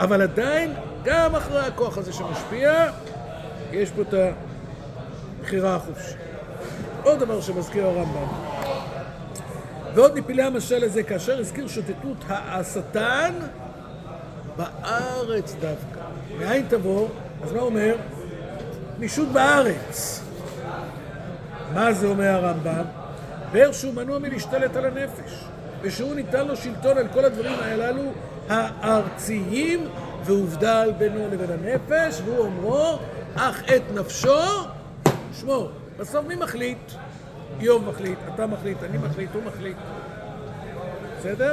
אבל 0.00 0.22
עדיין, 0.22 0.72
גם 1.04 1.36
אחרי 1.36 1.60
הכוח 1.60 1.98
הזה 1.98 2.12
שמשפיע, 2.12 2.90
יש 3.72 3.90
פה 3.90 4.02
את 4.02 4.14
הבחירה 5.40 5.74
החופשית. 5.76 6.16
עוד 7.02 7.18
דבר 7.18 7.40
שמזכיר 7.40 7.86
הרמב"ם, 7.86 8.28
ועוד 9.94 10.18
מפילי 10.18 10.42
המשל 10.42 10.84
הזה, 10.84 11.02
כאשר 11.02 11.38
הזכיר 11.38 11.68
שוטטות 11.68 12.24
השטן 12.28 13.34
בארץ 14.56 15.54
דווקא. 15.60 16.00
מאין 16.38 16.66
תבוא? 16.68 17.08
אז 17.42 17.52
מה 17.52 17.60
אומר? 17.60 17.96
מישות 18.98 19.28
בארץ. 19.28 20.22
מה 21.74 21.92
זה 21.92 22.06
אומר 22.06 22.28
הרמב"ם? 22.28 22.84
באר 23.52 23.72
שהוא 23.72 23.94
מנוע 23.94 24.18
מלהשתלט 24.18 24.76
על 24.76 24.84
הנפש, 24.84 25.44
ושהוא 25.82 26.14
ניתן 26.14 26.46
לו 26.46 26.56
שלטון 26.56 26.98
על 26.98 27.08
כל 27.08 27.24
הדברים 27.24 27.54
הללו 27.62 28.02
הארציים, 28.48 29.88
והובדל 30.24 30.92
בינו 30.98 31.28
לבין 31.32 31.50
הנפש, 31.50 32.20
והוא 32.24 32.38
אומרו, 32.38 32.98
אך 33.34 33.62
את 33.76 33.82
נפשו 33.94 34.38
שמור. 35.40 35.70
בסוף 35.98 36.26
מי 36.26 36.34
מחליט? 36.34 36.92
איוב 37.60 37.88
מחליט, 37.88 38.18
אתה 38.34 38.46
מחליט, 38.46 38.82
אני 38.82 38.98
מחליט, 38.98 39.30
הוא 39.34 39.42
מחליט. 39.42 39.76
בסדר? 41.18 41.52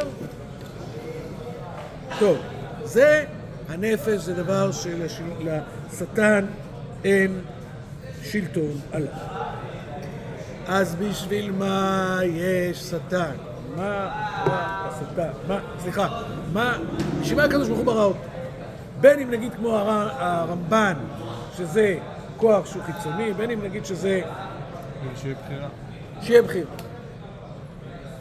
טוב, 2.20 2.38
זה 2.84 3.26
הנפש, 3.70 4.22
זה 4.22 4.34
דבר 4.34 4.72
שלשטן 4.72 6.46
אין 7.04 7.42
שלטון 8.24 8.80
עליו. 8.92 9.14
אז 10.68 10.96
בשביל 10.96 11.52
מה 11.52 12.20
יש 12.24 12.78
שטן? 12.78 13.32
מה, 13.76 14.12
מה 14.46 14.90
השטן? 14.90 15.30
מה, 15.48 15.60
סליחה, 15.80 16.22
מה, 16.54 16.78
בשביל 17.22 17.38
מה 17.38 17.44
הקדוש 17.44 17.68
ברוך 17.68 17.80
הוא 17.80 17.86
ברא 17.86 18.04
אותו? 18.04 18.39
בין 19.02 19.20
אם 19.20 19.32
נגיד 19.32 19.54
כמו 19.54 19.78
הר, 19.78 20.10
הרמב"ן, 20.18 20.94
שזה 21.58 21.98
כוח 22.38 22.66
שהוא 22.66 22.84
חיצוני, 22.84 23.34
בין 23.34 23.52
אם 23.52 23.64
נגיד 23.64 23.86
שזה 23.86 24.22
שיהיה 25.16 25.36
בחירה. 25.46 25.68
שיהיה 26.22 26.42
בחירה. 26.42 26.72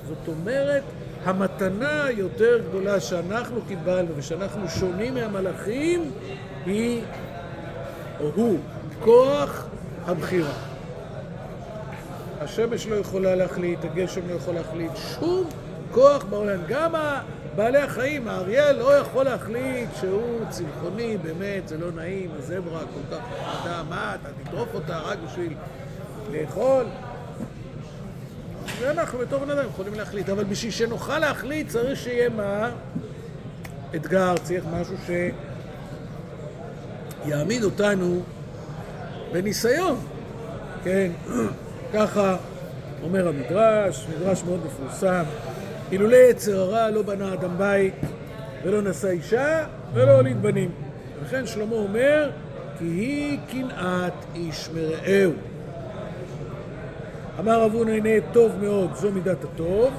זאת 0.08 0.28
אומרת, 0.28 0.82
המתנה 1.24 2.04
היותר 2.04 2.58
גדולה 2.68 3.00
שאנחנו 3.00 3.60
קיבלנו 3.68 4.08
ושאנחנו 4.16 4.68
שונים 4.68 5.14
מהמלאכים 5.14 6.10
היא, 6.66 7.02
או 8.20 8.30
הוא, 8.34 8.58
כוח 9.00 9.66
הבחירה. 10.06 10.52
השמש 12.40 12.86
לא 12.86 12.94
יכולה 12.94 13.34
להחליט, 13.34 13.84
הגשם 13.84 14.20
לא 14.28 14.34
יכול 14.34 14.54
להחליט, 14.54 14.90
שום 14.96 15.44
כוח 15.92 16.24
בעולם. 16.24 16.58
גם 16.68 16.94
בעלי 17.58 17.78
החיים, 17.78 18.28
האריה 18.28 18.72
לא 18.72 18.96
יכול 18.96 19.24
להחליט 19.24 19.88
שהוא 20.00 20.40
צמחוני, 20.48 21.16
באמת, 21.16 21.68
זה 21.68 21.78
לא 21.78 21.92
נעים, 21.92 22.30
הזברה 22.38 22.80
כל 22.80 23.16
כך 23.16 23.20
חדה, 23.44 23.82
מה, 23.88 24.14
אתה 24.14 24.28
תטרוף 24.42 24.68
אותה 24.74 24.98
רק 24.98 25.18
בשביל 25.26 25.52
לאכול? 26.32 26.84
ואנחנו 28.80 29.18
בתור 29.18 29.38
בן 29.38 29.50
אדם 29.50 29.68
יכולים 29.68 29.94
להחליט, 29.94 30.28
אבל 30.28 30.44
בשביל 30.44 30.72
שנוכל 30.72 31.18
להחליט 31.18 31.68
צריך 31.68 31.98
שיהיה 31.98 32.28
מה? 32.28 32.70
אתגר, 33.94 34.34
צריך 34.42 34.64
משהו 34.72 34.96
שיעמיד 37.24 37.64
אותנו 37.64 38.22
בניסיון, 39.32 39.96
כן? 40.84 41.10
ככה 41.94 42.36
אומר 43.02 43.28
המדרש, 43.28 44.06
מדרש 44.16 44.42
מאוד 44.42 44.60
מפורסם, 44.66 45.24
אילולא 45.92 46.16
יצר 46.16 46.60
הרע 46.60 46.90
לא 46.90 47.02
בנה 47.02 47.34
אדם 47.34 47.58
בית 47.58 47.94
ולא 48.64 48.82
נשא 48.82 49.08
אישה 49.08 49.64
ולא 49.94 50.10
הוליד 50.10 50.42
בנים. 50.42 50.70
ולכן 51.20 51.46
שלמה 51.46 51.74
אומר, 51.74 52.30
כי 52.78 52.84
היא 52.84 53.38
קנאת 53.50 54.12
איש 54.34 54.68
מרעהו. 54.74 55.32
אמר 57.38 57.62
רב 57.62 57.74
הונא, 57.74 57.90
הנה 57.90 58.08
טוב 58.32 58.52
מאוד, 58.60 58.90
זו 58.94 59.12
מידת 59.12 59.44
הטוב, 59.44 59.92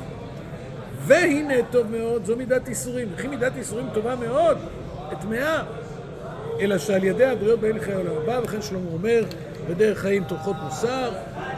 והנה 1.05 1.53
טוב 1.71 1.91
מאוד, 1.91 2.25
זו 2.25 2.35
מידת 2.35 2.67
איסורים. 2.67 3.07
וכי 3.15 3.27
מידת 3.27 3.51
איסורים 3.57 3.85
טובה 3.93 4.15
מאוד, 4.15 4.57
טמאה. 5.21 5.63
אלא 6.59 6.77
שעל 6.77 7.03
ידי 7.03 7.25
הבריות 7.25 7.59
באין 7.59 7.79
חיי 7.79 7.93
העולם 7.93 8.15
הבא, 8.23 8.39
וכן 8.43 8.61
שלמה 8.61 8.89
אומר, 8.93 9.23
בדרך 9.69 9.99
חיים 9.99 10.23
תורכות 10.23 10.55
מוסר, 10.63 11.11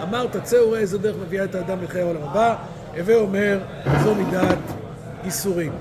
אמר 0.03 0.27
תצא 0.27 0.55
וראה 0.55 0.79
איזה 0.79 0.97
דרך 0.97 1.15
מביאה 1.25 1.43
את 1.43 1.55
האדם 1.55 1.84
לחיי 1.84 2.01
העולם 2.01 2.23
הבא, 2.23 2.55
הווה 2.97 3.15
אומר, 3.15 3.60
זו 4.04 4.15
מידת 4.15 4.58
איסורים. 5.23 5.71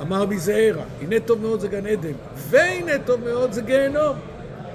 אמר 0.00 0.26
בי 0.26 0.38
זעירא, 0.38 0.82
הנה 1.02 1.20
טוב 1.20 1.40
מאוד 1.40 1.60
זה 1.60 1.68
גן 1.68 1.86
עדן, 1.86 2.12
והנה 2.36 2.92
טוב 3.04 3.20
מאוד 3.24 3.52
זה 3.52 3.62
גיהנום. 3.62 4.16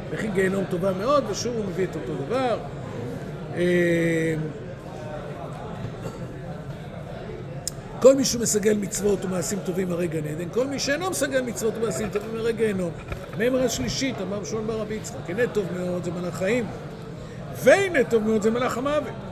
וכי 0.10 0.28
גיהנום 0.28 0.66
טובה 0.70 0.94
מאוד, 0.94 1.24
ושוב 1.30 1.56
הוא 1.56 1.66
מביא 1.66 1.86
את 1.92 1.96
אותו 1.96 2.24
דבר. 2.26 2.58
אה, 3.56 4.36
כל 8.02 8.16
מי 8.16 8.26
שמסגל 8.26 8.78
מצוות 8.78 9.26
ומעשים 9.26 9.60
טובים 9.66 9.92
הרי 9.92 10.08
גן 10.08 10.28
עדן, 10.28 10.50
כל 10.52 10.68
מי 10.68 10.80
שאינו 10.80 11.10
מסגל 11.10 11.42
מצוות 11.42 11.74
ומעשים 11.78 12.10
טובים 12.10 12.36
הרי 12.36 12.54
גיהנום. 12.54 12.92
מימרה 13.38 13.64
השלישית, 13.64 14.16
אמר 14.22 14.44
שון 14.44 14.68
בר 14.68 14.80
רבי 14.80 14.94
יצחק, 14.94 15.30
הנה 15.30 15.48
טוב 15.48 15.66
מאוד 15.78 16.04
זה 16.04 16.12
מלאך 16.12 16.36
חיים, 16.36 16.66
והנה 17.64 18.04
טוב 18.04 18.24
מאוד 18.24 18.42
זה 18.42 18.52
מלאך 18.52 18.78
המוות. 18.78 19.27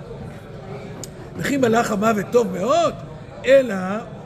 וכי 1.38 1.58
מלאך 1.58 1.92
המוות 1.92 2.26
טוב 2.32 2.48
מאוד, 2.52 2.94
אלא, 3.46 3.76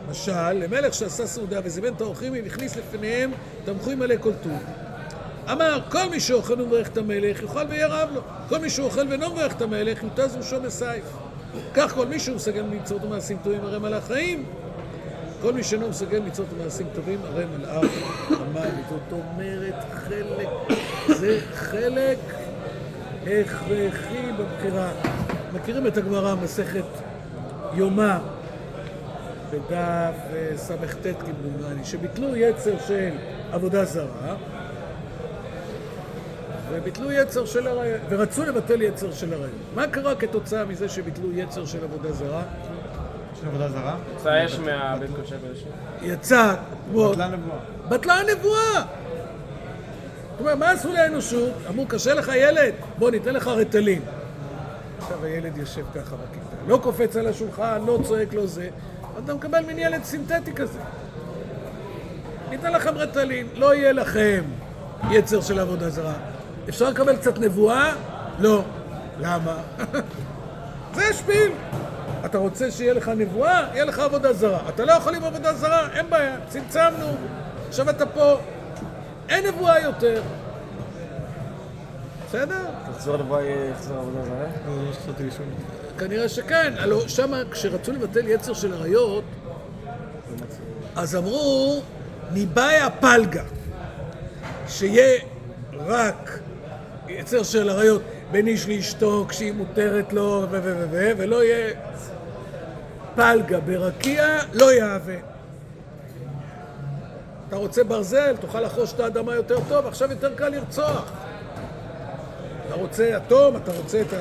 משל, 0.10 0.52
למלך 0.52 0.94
שעשה 0.94 1.28
סעודה 1.28 1.60
וזימן 1.64 1.94
את 1.94 2.02
האורחים, 2.02 2.34
הכניס 2.46 2.76
לפניהם 2.78 3.32
תמכו 3.66 3.96
מלא 3.96 4.16
כל 4.22 4.34
טוב. 4.44 4.64
אמר, 5.52 5.80
כל 5.92 6.10
מי 6.10 6.20
שאוכל 6.20 6.62
ומברך 6.62 6.88
את 6.88 6.98
המלך, 6.98 7.42
יאכל 7.42 7.66
וירעב 7.70 8.10
לו. 8.14 8.22
כל 8.50 8.60
מי 8.60 8.70
שאוכל 8.70 9.08
ואינו 9.10 9.30
מברך 9.30 9.56
את 9.56 9.62
המלך, 9.62 10.04
יותז 10.04 10.36
ראשו 10.36 10.62
בסייף. 10.62 11.04
כך 11.74 11.96
כל 11.96 12.06
מי 12.06 12.20
שהוא 12.20 12.36
מסגל 12.36 12.64
מצוות 12.64 13.04
ומעשים 13.04 13.38
טובים 13.44 13.62
הרי 13.64 13.80
מלאך 13.80 14.04
חיים. 14.08 14.46
כל 15.42 15.54
מי 15.54 15.64
שאינו 15.64 15.90
מסגל 15.90 16.20
מצוות 16.20 16.48
ומעשים 16.54 16.88
טובים 16.94 17.20
הרי 17.24 17.46
מלאך 17.46 17.86
המוות. 18.30 18.74
זאת 18.90 19.12
אומרת, 19.12 19.76
חלק, 19.94 20.50
זה 21.08 21.40
חלק 21.54 22.18
הכרחי 23.24 24.32
בבחירה. 24.40 24.92
מכירים 25.54 25.88
את 25.88 25.98
הגמרא, 25.98 26.36
מסכת 26.36 26.84
יומא, 27.74 28.18
בדף 29.52 30.16
אה, 30.34 30.52
סט 30.56 30.72
כמדומני, 31.04 31.86
שביטלו 31.86 32.36
יצר 32.36 32.80
של 32.88 33.10
עבודה 33.52 33.86
זרה, 33.86 34.36
וביטלו 36.72 37.12
יצר 37.12 37.46
של 37.46 37.68
הרעיון, 37.68 38.00
ורצו 38.10 38.46
לבטל 38.46 38.82
יצר 38.82 39.12
של 39.12 39.34
הרעיון. 39.34 39.58
מה 39.76 39.88
קרה 39.88 40.16
כתוצאה 40.16 40.66
מזה 40.66 40.90
שביטלו 40.90 41.32
יצר 41.34 41.66
של 41.66 41.84
עבודה 41.84 42.12
זרה? 42.12 42.44
של 43.42 43.48
עבודה 43.48 43.70
זרה? 43.70 43.98
יצא 44.16 44.46
אש 44.46 44.60
מהבית 44.60 45.10
קודשי 45.16 45.36
הקודשים. 45.36 45.68
יצא, 46.02 46.56
כמו... 46.92 47.10
בטלה 47.10 47.28
נבואה. 47.28 47.60
בטלה 47.90 48.14
הנבואה! 48.14 48.84
זאת 50.32 50.40
אומרת, 50.40 50.58
מה 50.58 50.70
עשו 50.70 50.94
לאנושות? 50.94 51.54
אמרו, 51.70 51.86
קשה 51.88 52.14
לך 52.14 52.32
ילד? 52.36 52.74
בוא 52.98 53.12
ניתן 53.12 53.34
לך 53.34 53.48
רטלין. 53.48 54.02
עכשיו 55.12 55.26
הילד 55.26 55.58
יושב 55.58 55.86
ככה 55.96 56.16
בכיתה, 56.16 56.56
לא 56.68 56.80
קופץ 56.84 57.16
על 57.16 57.28
השולחן, 57.28 57.82
לא 57.86 58.00
צועק, 58.04 58.34
לא 58.34 58.46
זה. 58.46 58.70
אתה 59.24 59.34
מקבל 59.34 59.66
מין 59.66 59.80
ילד 59.80 60.04
סינתטי 60.04 60.54
כזה. 60.54 60.80
ניתן 62.50 62.74
לכם 62.74 62.98
רטלין, 62.98 63.48
לא 63.56 63.76
יהיה 63.76 63.92
לכם 63.92 64.44
יצר 65.12 65.42
של 65.42 65.60
עבודה 65.60 65.90
זרה. 65.90 66.14
אפשר 66.70 66.90
לקבל 66.90 67.18
קצת 67.18 67.40
נבואה? 67.40 67.94
לא. 68.40 68.64
למה? 69.20 69.58
זה 70.96 71.14
שפיל. 71.14 71.52
אתה 72.26 72.38
רוצה 72.38 72.72
שיהיה 72.72 72.94
לך 72.94 73.08
נבואה? 73.08 73.68
יהיה 73.74 73.86
לך 73.86 74.00
עבודה 74.00 74.34
זרה. 74.34 74.70
אתה 74.70 74.86
לא 74.86 74.92
יכול 74.92 75.16
עם 75.16 75.24
עבודה 75.24 75.54
זרה? 75.54 75.88
אין 75.94 76.10
בעיה, 76.10 76.38
צמצמנו. 76.48 77.08
עכשיו 77.68 77.90
אתה 77.90 78.06
פה. 78.06 78.38
אין 79.30 79.46
נבואה 79.48 79.80
יותר. 79.80 80.22
בסדר? 82.30 82.66
תחזור 82.94 83.18
לבוא 83.18 83.42
יהיה 83.42 83.70
יחזור 83.70 83.98
עבודה 83.98 84.24
זרה? 84.24 84.48
זה 84.66 84.82
מה 84.88 84.94
שחשבתי 84.94 85.24
לשאול. 85.24 85.48
כנראה 85.98 86.30
שכן. 86.30 86.74
הלוא 86.78 87.08
שמה, 87.08 87.42
כשרצו 87.52 87.92
לבטל 87.92 88.28
יצר 88.28 88.54
של 88.54 88.74
אריות, 88.74 89.24
אז 90.96 91.16
אמרו, 91.16 91.82
ניבאיה 92.34 92.90
פלגה. 92.90 93.44
שיהיה 94.68 95.20
רק 95.74 96.40
יצר 97.08 97.44
של 97.44 97.70
אריות 97.70 98.02
בין 98.32 98.48
איש 98.48 98.68
לאשתו 98.68 99.26
כשהיא 99.30 99.54
מותרת 99.54 100.14
לו 100.14 100.46
ו... 100.50 100.60
ו... 100.64 100.76
ו... 100.78 100.88
ו... 100.92 101.12
ולא 101.18 101.44
יהיה 101.44 101.74
פלגה 103.16 103.60
ברקיע, 103.60 104.38
לא 104.54 104.74
יהווה. 104.74 105.16
אתה 107.48 107.56
רוצה 107.56 107.84
ברזל, 107.84 108.36
תוכל 108.38 108.62
לחרוש 108.62 108.94
את 108.94 109.00
האדמה 109.00 109.36
יותר 109.36 109.58
טוב, 109.70 109.86
עכשיו 109.86 110.12
יותר 110.12 110.36
קל 110.36 110.50
לרצוח. 110.50 111.12
אתה 112.70 112.78
רוצה 112.78 113.18
אטום, 113.18 113.58
אתה 113.58 113.72
רוצה 113.72 114.02
את 114.02 114.14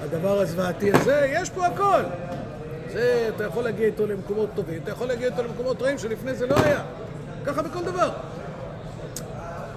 הדבר 0.00 0.40
הזוועתי 0.40 0.92
הזה, 0.92 1.26
יש 1.30 1.50
פה 1.50 1.66
הכל. 1.66 2.02
זה, 2.92 3.30
אתה 3.36 3.44
יכול 3.44 3.64
להגיע 3.64 3.86
איתו 3.86 4.06
למקומות 4.06 4.48
טובים, 4.54 4.80
אתה 4.82 4.90
יכול 4.90 5.06
להגיע 5.06 5.28
איתו 5.28 5.42
למקומות 5.42 5.82
רעים 5.82 5.98
שלפני 5.98 6.34
זה 6.34 6.46
לא 6.46 6.56
היה. 6.64 6.82
ככה 7.46 7.62
בכל 7.62 7.84
דבר. 7.84 8.10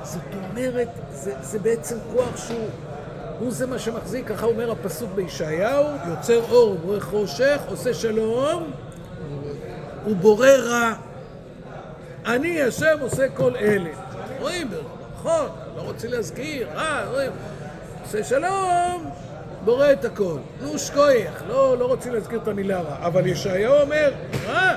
זאת 0.04 0.22
אומרת, 0.50 0.88
זה, 1.12 1.34
זה 1.42 1.60
בעצם 1.60 1.96
כוח 2.14 2.48
שהוא, 2.48 2.68
הוא 3.40 3.52
זה 3.52 3.68
מה 3.68 3.80
שמחזיק, 3.80 4.28
ככה 4.28 4.46
אומר 4.46 4.72
הפסוק 4.72 5.10
בישעיהו, 5.16 5.86
יוצר 6.08 6.42
אור, 6.52 6.76
בורא 6.76 7.00
חושך, 7.00 7.62
עושה 7.68 7.94
שלום, 7.94 8.72
ובורא 10.08 10.48
רע. 10.48 10.94
אני 12.26 12.62
השם 12.62 12.98
עושה 13.02 13.30
כל 13.30 13.56
אלה. 13.56 13.90
רואים, 14.40 14.68
נכון, 15.14 15.48
לא 15.76 15.82
רוצים 15.82 16.12
להזכיר, 16.12 16.68
אה, 16.76 17.06
רואים, 17.12 17.32
עושה 18.10 18.24
שלום, 18.24 19.10
בורא 19.66 19.92
את 19.92 20.06
הכל. 20.06 20.38
נו 20.62 20.80
שקוייך, 20.80 21.44
לא, 21.48 21.78
לא 21.78 21.86
רוצים 21.86 22.14
להזכיר 22.14 22.40
את 22.44 22.48
המילה 22.48 22.82
רע. 22.82 22.98
אבל 23.06 23.28
ישעיהו 23.28 23.82
אומר, 23.82 24.14
רע. 24.48 24.76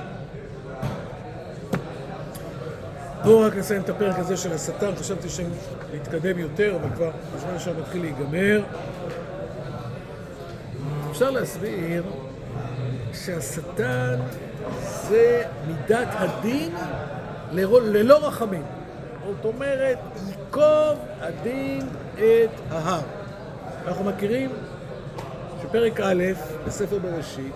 בואו 3.22 3.40
רק 3.40 3.56
נסיים 3.56 3.82
את 3.82 3.88
הפרק 3.88 4.18
הזה 4.18 4.36
של 4.36 4.52
השטן, 4.52 4.90
חשבתי 4.96 5.28
שנתקדם 5.28 6.38
יותר, 6.38 6.76
אבל 6.80 6.94
כבר 6.94 7.10
בזמן 7.36 7.58
שם 7.58 7.80
מתחיל 7.80 8.02
להיגמר. 8.02 8.62
אפשר 11.10 11.30
להסביר 11.30 12.02
שהשטן 13.12 14.16
זה 15.08 15.42
מידת 15.66 16.08
הדין 16.12 16.74
ללא 17.52 18.26
רחמים. 18.26 18.64
זאת 19.26 19.44
אומרת, 19.44 19.98
ייקוב 20.28 20.98
הדין 21.20 21.88
את 22.14 22.50
ההר. 22.70 23.21
אנחנו 23.86 24.04
מכירים 24.04 24.50
שפרק 25.62 26.00
א' 26.00 26.24
בספר 26.66 26.98
בראשית 26.98 27.52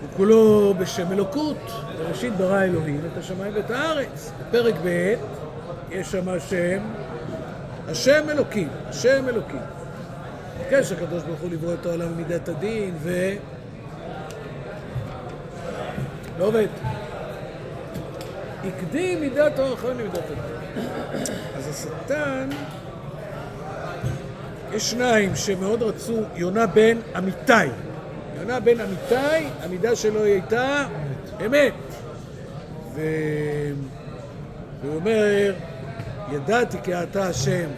הוא 0.00 0.08
כולו 0.16 0.74
בשם 0.78 1.12
אלוקות. 1.12 1.70
בראשית 1.98 2.36
ברא 2.36 2.62
אלוהים 2.62 3.00
את 3.12 3.18
השמיים 3.18 3.52
ואת 3.54 3.70
הארץ. 3.70 4.32
בפרק 4.40 4.74
ב' 4.84 5.14
יש 5.90 6.12
שם 6.12 6.28
השם, 6.28 6.78
השם 7.88 8.30
אלוקים, 8.30 8.68
השם 8.88 9.28
אלוקים. 9.28 9.60
ביקש 10.58 10.92
הקדוש 10.92 11.22
ברוך 11.22 11.40
הוא 11.40 11.50
לברוא 11.50 11.74
את 11.74 11.86
העולם 11.86 12.08
במידת 12.14 12.48
הדין, 12.48 12.94
ו... 13.02 13.30
לא 16.38 16.44
עובד. 16.44 16.66
הקדים 18.64 19.20
מידת 19.20 19.58
הרחמים 19.58 19.98
למידת 19.98 20.24
הדין. 20.24 21.24
אז 21.56 21.68
השטן, 21.68 22.48
יש 24.72 24.90
שניים 24.90 25.36
שמאוד 25.36 25.82
רצו, 25.82 26.16
יונה 26.34 26.66
בן 26.66 26.98
אמיתי. 27.18 27.52
יונה 28.38 28.60
בן 28.60 28.80
אמיתי, 28.80 29.48
המידה 29.62 29.96
שלו 29.96 30.24
היא 30.24 30.32
הייתה 30.32 30.86
אמת. 31.46 31.74
ו... 32.94 33.00
והוא 34.82 34.94
אומר, 34.94 35.54
ידעתי 36.32 36.76
כי 36.82 36.94
אתה 36.94 37.28
השם, 37.28 37.68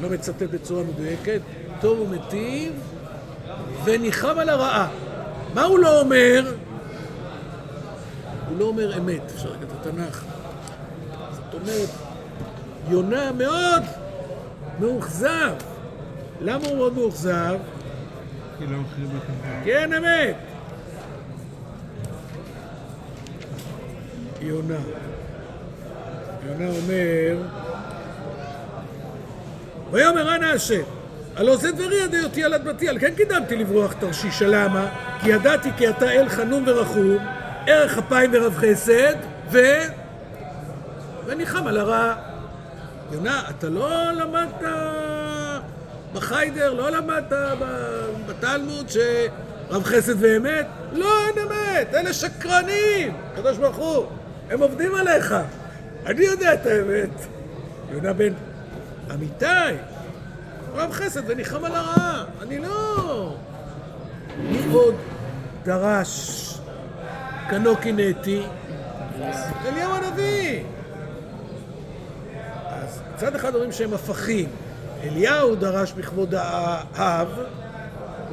לא 0.00 0.10
מצטט 0.10 0.42
בצורה 0.42 0.82
מדויקת, 0.82 1.40
טוב 1.80 2.00
ומיטיב, 2.00 2.72
וניחם 3.84 4.38
על 4.38 4.48
הרעה. 4.48 4.88
מה 5.54 5.64
הוא 5.64 5.78
לא 5.78 6.00
אומר? 6.00 6.52
הוא 8.48 8.58
לא 8.58 8.64
אומר 8.64 8.98
אמת, 8.98 9.32
אפשר 9.34 9.50
לקרוא 9.50 9.80
את 9.80 9.86
התנ"ך. 9.86 10.24
זאת 11.32 11.54
אומרת, 11.54 11.88
יונה 12.88 13.32
מאוד 13.32 13.82
מאוכזב. 14.80 15.52
למה 16.40 16.66
הוא 16.66 16.76
מאוד 16.76 16.94
מאוכזב? 16.94 17.56
כי 18.58 18.66
לא 18.66 18.76
הדין. 18.94 19.18
כי 19.64 19.72
אין 19.72 19.94
אמת. 19.94 20.36
יונה. 24.40 24.74
יונה 26.46 26.66
אומר, 26.66 27.36
ויאמר 29.90 30.36
אנא 30.36 30.46
השם, 30.46 30.82
הלא 31.36 31.56
זה 31.56 31.72
דברי 31.72 32.04
ידי 32.04 32.24
אותי 32.24 32.44
על 32.44 32.54
אדמתי, 32.54 32.88
על 32.88 32.98
כן 32.98 33.14
קידמתי 33.14 33.56
לברוח 33.56 33.92
תרשישה, 33.92 34.46
למה? 34.46 34.88
כי 35.20 35.28
ידעתי 35.28 35.68
כי 35.76 35.88
אתה 35.88 36.10
אל 36.10 36.28
חנון 36.28 36.64
ורחום, 36.66 37.16
ערך 37.66 37.98
אפיים 37.98 38.30
ורב 38.34 38.54
חסד, 38.54 39.14
ו... 39.50 39.58
וניחם 41.26 41.66
על 41.66 41.78
הרע. 41.78 42.14
יונה, 43.12 43.42
אתה 43.50 43.68
לא 43.68 44.12
למדת 44.12 44.64
בחיידר, 46.12 46.74
לא 46.74 46.90
למדת 46.90 47.32
בתלמוד 48.26 48.86
שרב 48.88 49.84
חסד 49.84 50.14
ואמת? 50.18 50.66
לא, 50.92 51.26
אין 51.26 51.46
אמת, 51.46 51.94
אלה 51.94 52.12
שקרנים, 52.12 53.16
הקדוש 53.32 53.58
ברוך 53.58 53.76
הוא, 53.76 54.06
הם 54.50 54.62
עובדים 54.62 54.94
עליך. 54.94 55.34
אני 56.06 56.24
יודע 56.24 56.54
את 56.54 56.66
האמת. 56.66 57.26
יונה 57.92 58.12
בן 58.12 58.32
אמיתי, 59.14 59.46
רב 60.74 60.92
חסד 60.92 61.22
וניחם 61.26 61.64
על 61.64 61.74
הרעה, 61.74 62.24
אני 62.42 62.58
לא... 62.58 63.36
מי 64.38 64.58
עוד 64.72 64.94
דרש 65.64 66.52
כנו 67.50 67.76
קינאתי? 67.76 68.42
אליהו 69.66 69.92
הנביא. 69.94 70.35
מצד 73.16 73.34
אחד 73.34 73.54
אומרים 73.54 73.72
שהם 73.72 73.94
הפכים. 73.94 74.48
אליהו 75.02 75.54
דרש 75.54 75.92
בכבוד 75.92 76.34
האב, 76.34 77.28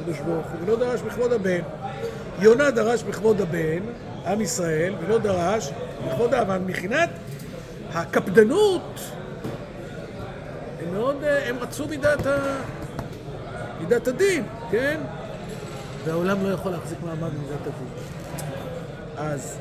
הקדוש 0.00 0.18
ברוך 0.18 0.46
הוא, 0.46 0.60
ולא 0.64 0.76
דרש 0.76 1.00
בכבוד 1.00 1.32
הבן. 1.32 1.60
יונה 2.40 2.70
דרש 2.70 3.02
בכבוד 3.02 3.40
הבן, 3.40 3.82
עם 4.26 4.40
ישראל, 4.40 4.94
ולא 5.00 5.18
דרש 5.18 5.70
בכבוד 6.06 6.34
האב. 6.34 6.50
אבל 6.50 6.58
מבחינת 6.58 7.10
הקפדנות, 7.94 9.00
הם 10.82 10.94
מאוד, 10.94 11.16
הם 11.46 11.56
רצו 11.60 11.88
מידת, 11.88 12.26
ה... 12.26 12.60
מידת 13.80 14.08
הדין, 14.08 14.44
כן? 14.70 15.00
והעולם 16.04 16.44
לא 16.44 16.48
יכול 16.48 16.72
להחזיק 16.72 16.98
מעמד 17.02 17.30
במידת 17.34 17.60
הדין. 17.60 17.88
אז 19.16 19.56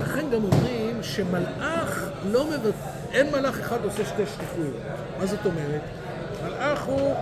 לכן 0.00 0.30
גם 0.30 0.44
אומרים 0.44 1.02
שמלאך 1.02 2.08
לא 2.30 2.46
מבצע, 2.50 2.91
אין 3.12 3.30
מלאך 3.32 3.60
אחד 3.60 3.84
עושה 3.84 4.04
שתי 4.04 4.22
שליחויות. 4.36 4.76
מה 5.20 5.26
זאת 5.26 5.46
אומרת? 5.46 5.80
מלאך 6.44 6.84
הוא 6.84 7.14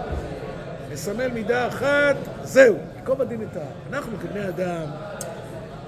מסמל 0.93 1.29
מידה 1.29 1.69
אחת, 1.69 2.17
זהו, 2.43 2.77
ייקוב 2.97 3.23
הדין 3.23 3.43
את 3.43 3.57
העם. 3.57 3.93
אנחנו 3.93 4.19
כבני 4.19 4.49
אדם, 4.49 4.87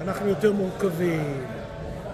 אנחנו 0.01 0.29
יותר 0.29 0.53
מורכבים. 0.53 1.45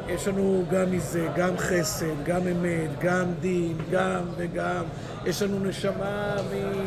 יש 0.09 0.29
לנו 0.29 0.64
גם 0.70 0.90
מזה, 0.90 1.27
גם 1.37 1.59
חסד, 1.59 2.24
גם 2.24 2.40
אמת, 2.48 2.90
גם 3.01 3.24
דין, 3.40 3.77
גם 3.90 4.22
וגם. 4.37 4.85
יש 5.27 5.42
לנו 5.42 5.64
נשמה 5.64 6.37
מ... 6.53 6.79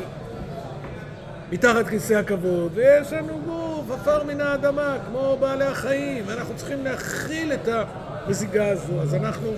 מתחת 1.51 1.87
כיסא 1.89 2.13
הכבוד, 2.13 2.71
ויש 2.73 3.13
לנו 3.13 3.41
גוף 3.45 3.91
עפר 3.91 4.23
מן 4.23 4.41
האדמה, 4.41 4.97
כמו 5.07 5.37
בעלי 5.39 5.65
החיים, 5.65 6.23
ואנחנו 6.27 6.55
צריכים 6.55 6.83
להכיל 6.83 7.53
את 7.53 7.67
המזיגה 7.67 8.67
הזו. 8.69 9.01
אז 9.01 9.15
אנחנו, 9.15 9.53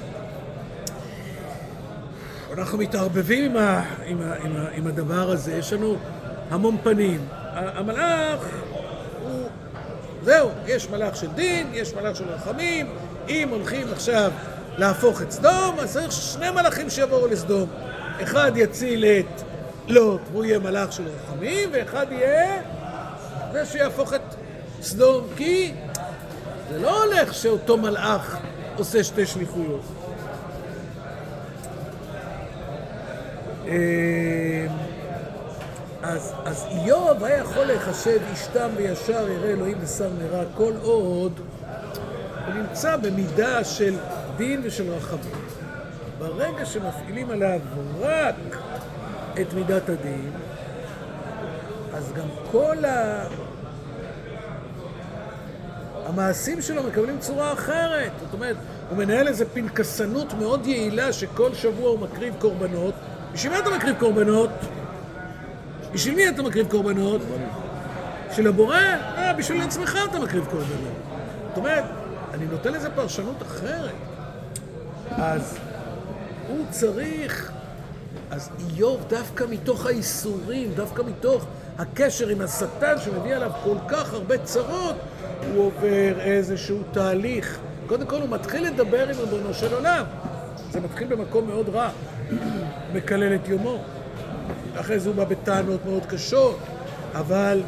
אנחנו 2.58 2.78
מתערבבים 2.78 3.52
עם, 3.52 3.58
ה, 3.58 3.84
עם, 4.06 4.22
ה, 4.22 4.36
עם, 4.44 4.56
ה, 4.56 4.68
עם 4.74 4.88
הדבר 4.88 5.32
הזה, 5.32 5.54
יש 5.54 5.74
לנו 5.74 5.98
המון 6.50 6.78
פנים. 6.84 7.26
המלאך 7.54 8.40
הוא, 9.24 9.48
זהו, 10.24 10.50
יש 10.66 10.90
מלאך 10.90 11.16
של 11.16 11.28
דין, 11.28 11.68
יש 11.74 11.94
מלאך 11.94 12.16
של 12.16 12.24
רחמים, 12.30 12.88
אם 13.30 13.50
הולכים 13.52 13.88
עכשיו 13.92 14.32
להפוך 14.78 15.22
את 15.22 15.32
סדום, 15.32 15.80
אז 15.80 15.94
צריך 15.94 16.12
שני 16.12 16.50
מלאכים 16.50 16.90
שיבואו 16.90 17.28
לסדום. 17.28 17.70
אחד 18.24 18.52
יציל 18.56 19.06
את 19.06 19.42
לוט, 19.88 20.22
והוא 20.32 20.46
יהיה 20.46 20.60
מלאך 20.60 20.92
של 20.94 21.04
רחמים, 21.08 21.70
ואחד 21.74 22.06
יהיה 22.12 22.62
זה 23.52 23.66
שיהפוך 23.66 24.14
את 24.14 24.36
סדום, 24.82 25.28
כי 25.38 25.74
זה 26.72 26.80
לא 26.80 27.04
הולך 27.04 27.34
שאותו 27.34 27.78
מלאך 27.78 28.38
עושה 28.78 29.04
שתי 29.04 29.26
שליחויות. 29.26 30.03
אז, 36.04 36.34
אז 36.46 36.66
איוב 36.72 37.24
היה 37.24 37.38
יכול 37.38 37.66
להיחשב 37.66 38.20
איש 38.32 38.48
תם 38.54 38.70
וישר 38.76 39.30
ירא 39.30 39.46
אלוהים 39.46 39.78
ושר 39.82 40.10
מרע 40.10 40.44
כל 40.58 40.74
עוד 40.82 41.40
הוא 42.46 42.54
נמצא 42.54 42.98
במידה 42.98 43.64
של 43.64 43.96
דין 44.38 44.62
ושל 44.64 44.90
רחמים. 44.90 45.46
ברגע 46.20 46.66
שמפעילים 46.66 47.30
עליו 47.30 47.60
רק 48.00 48.36
את 49.42 49.54
מידת 49.54 49.90
הדין, 49.90 50.32
אז 51.94 52.14
גם 52.14 52.28
כל 52.52 52.86
ה... 52.86 53.26
המעשים 56.06 56.62
שלו 56.62 56.84
מקבלים 56.84 57.20
צורה 57.20 57.54
אחרת. 57.54 58.12
זאת 58.22 58.34
אומרת, 58.34 58.56
הוא 58.90 58.98
מנהל 58.98 59.28
איזו 59.28 59.46
פנקסנות 59.54 60.34
מאוד 60.34 60.68
יעילה 60.68 61.14
שכל 61.14 61.54
שבוע 61.54 61.90
הוא 61.90 62.00
מקריב 62.00 62.34
קורבנות. 62.40 62.94
בשביל 63.34 63.54
מה 63.54 63.60
אתה 63.60 63.70
מקריב 63.70 63.96
קורבנות? 64.00 64.50
בשביל 65.94 66.16
מי 66.16 66.30
אתה 66.30 66.44
מקריב 66.44 66.68
קורבנות? 66.72 67.22
בשביל 68.30 68.48
הבורא? 68.48 68.78
אה, 68.78 69.34
בשביל 69.34 69.62
עצמך 69.62 69.98
אתה 70.10 70.20
מקריב 70.20 70.46
קורבנות. 70.46 70.94
זאת 71.48 71.58
אומרת, 71.58 71.84
אני 72.34 72.46
נותן 72.46 72.74
לזה 72.74 72.90
פרשנות 72.90 73.42
אחרת. 73.42 73.92
אז 75.12 75.58
הוא 76.48 76.66
צריך... 76.70 77.52
אז 78.32 78.50
איוב, 78.60 79.06
דווקא 79.10 79.46
מתוך 79.50 79.86
האיסורים, 79.86 80.72
דווקא 80.76 81.02
מתוך 81.02 81.46
הקשר 81.78 82.28
עם 82.28 82.42
השטן 82.42 82.96
שמביא 83.00 83.36
עליו 83.36 83.52
כל 83.64 83.78
כך 83.88 84.14
הרבה 84.14 84.38
צרות, 84.38 84.96
הוא 85.54 85.66
עובר 85.66 86.20
איזשהו 86.20 86.80
תהליך. 86.92 87.60
קודם 87.88 88.06
כל 88.06 88.22
הוא 88.22 88.30
מתחיל 88.30 88.68
לדבר 88.68 89.10
עם 89.10 89.16
ריבונו 89.20 89.54
של 89.54 89.74
עולם. 89.74 90.04
זה 90.72 90.82
מתחיל 90.82 91.08
במקום 91.08 91.48
מאוד 91.48 91.70
רע, 91.70 91.90
מקלל 92.94 93.36
את 93.36 93.48
יומו. 93.48 93.78
אחרי 94.76 95.00
זה 95.00 95.10
הוא 95.10 95.16
בא 95.16 95.24
בטענות 95.24 95.86
מאוד 95.86 96.06
קשות, 96.06 96.60
אבל 97.14 97.62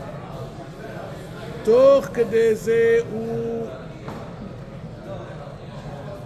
תוך 1.63 2.05
כדי 2.05 2.55
זה 2.55 2.97
הוא 3.11 3.67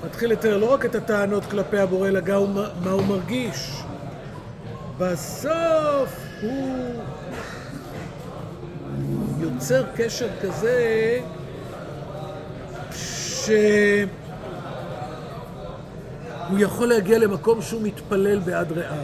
מתחיל 0.05 0.31
לתאר 0.31 0.57
לא 0.57 0.73
רק 0.73 0.85
את 0.85 0.95
הטענות 0.95 1.45
כלפי 1.45 1.77
הבורא, 1.77 2.07
אלא 2.07 2.19
גם 2.19 2.53
מה 2.83 2.91
הוא 2.91 3.05
מרגיש. 3.05 3.83
בסוף 4.97 6.19
הוא 6.41 6.93
יוצר 9.39 9.83
קשר 9.95 10.27
כזה 10.41 11.19
שהוא 16.49 16.59
יכול 16.59 16.87
להגיע 16.87 17.17
למקום 17.17 17.61
שהוא 17.61 17.81
מתפלל 17.81 18.39
בעד 18.39 18.71
רעיו. 18.71 19.03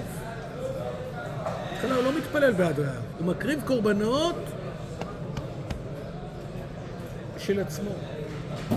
בהתחלה 1.71 1.95
הוא 1.95 2.03
לא 2.03 2.17
מתפלל 2.17 2.53
בעד 2.53 2.79
רעיו, 2.79 3.01
הוא 3.19 3.27
מקריב 3.27 3.61
קורבנות 3.65 4.35
של 7.37 7.59
עצמו. 7.59 7.91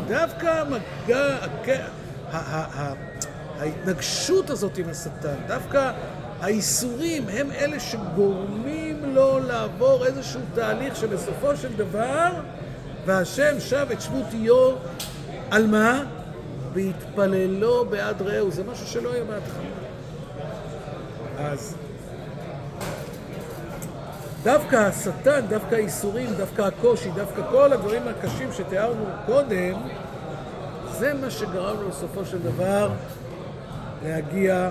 דווקא 0.09 0.47
המגע, 0.47 1.37
ההתנגשות 3.59 4.51
הזאת 4.51 4.79
עם 4.79 4.89
השטן, 4.89 5.35
דווקא 5.47 5.93
האיסורים 6.41 7.29
הם 7.29 7.51
אלה 7.51 7.81
שגורמים 7.81 9.15
לו 9.15 9.39
לעבור 9.39 10.07
איזשהו 10.07 10.41
תהליך 10.55 10.97
שבסופו 10.97 11.57
של 11.57 11.77
דבר, 11.77 12.31
והשם 13.07 13.61
שב 13.61 13.87
את 13.93 14.01
שבות 14.01 14.27
איוב, 14.33 14.79
על 15.51 15.67
מה? 15.67 16.18
והתפללו 16.73 17.85
בעד 17.85 18.23
רעהו. 18.23 18.51
זה 18.51 18.65
משהו 18.65 18.87
שלא 18.87 19.13
היה 19.13 19.25
בהתחלה. 19.25 19.69
אז 21.39 21.75
דווקא 24.43 24.77
השטן, 24.77 25.41
דווקא 25.49 25.75
האיסורים, 25.75 26.35
דווקא 26.37 26.63
הקושי, 26.63 27.11
דווקא 27.11 27.43
כל 27.51 27.73
הדברים 27.73 28.03
הקשים 28.09 28.53
שתיארנו 28.53 29.05
קודם, 29.27 29.75
זה 30.99 31.15
מה 31.15 31.31
שגרם 31.31 31.81
לו 31.81 31.89
בסופו 31.89 32.25
של 32.25 32.39
דבר 32.39 32.91
להגיע 34.05 34.71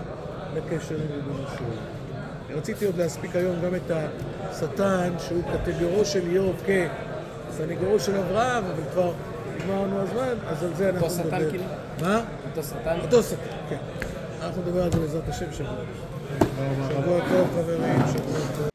לקשר 0.56 0.96
עם 0.96 1.02
ריבונו 1.16 1.48
של 1.58 1.64
עולם. 1.64 2.58
רציתי 2.58 2.86
עוד 2.86 2.98
להספיק 2.98 3.36
היום 3.36 3.56
גם 3.66 3.76
את 3.76 3.92
השטן, 3.92 5.14
שהוא 5.20 5.44
קטגורו 5.54 6.06
של 6.06 6.22
איוב 6.32 6.62
כסנגורו 6.66 8.00
של 8.00 8.16
אברהם, 8.16 8.64
אבל 8.64 8.84
כבר 8.92 9.12
נגמרנו 9.58 10.00
הזמן, 10.02 10.34
אז 10.48 10.63
על 10.63 10.74
זה 10.76 10.89
אנחנו 10.89 11.10
שטן 11.10 11.24
נדבר. 11.24 11.50
כאילו? 11.50 11.63
מה? 12.02 12.22
אותו 12.50 12.63
שטן? 12.63 12.98
אותו 13.04 13.24
שטן, 13.24 13.36
כן. 13.70 13.78
אנחנו 14.41 14.62
נדבר 14.62 14.84
על 14.84 14.91
זה 14.91 15.00
בעזרת 15.00 15.30
השם 15.30 15.52
שבוע. 15.52 15.76
שבוע 16.89 17.20
טוב 17.30 17.48
חברים, 17.56 18.00
שבוע 18.13 18.39
טוב. 18.58 18.70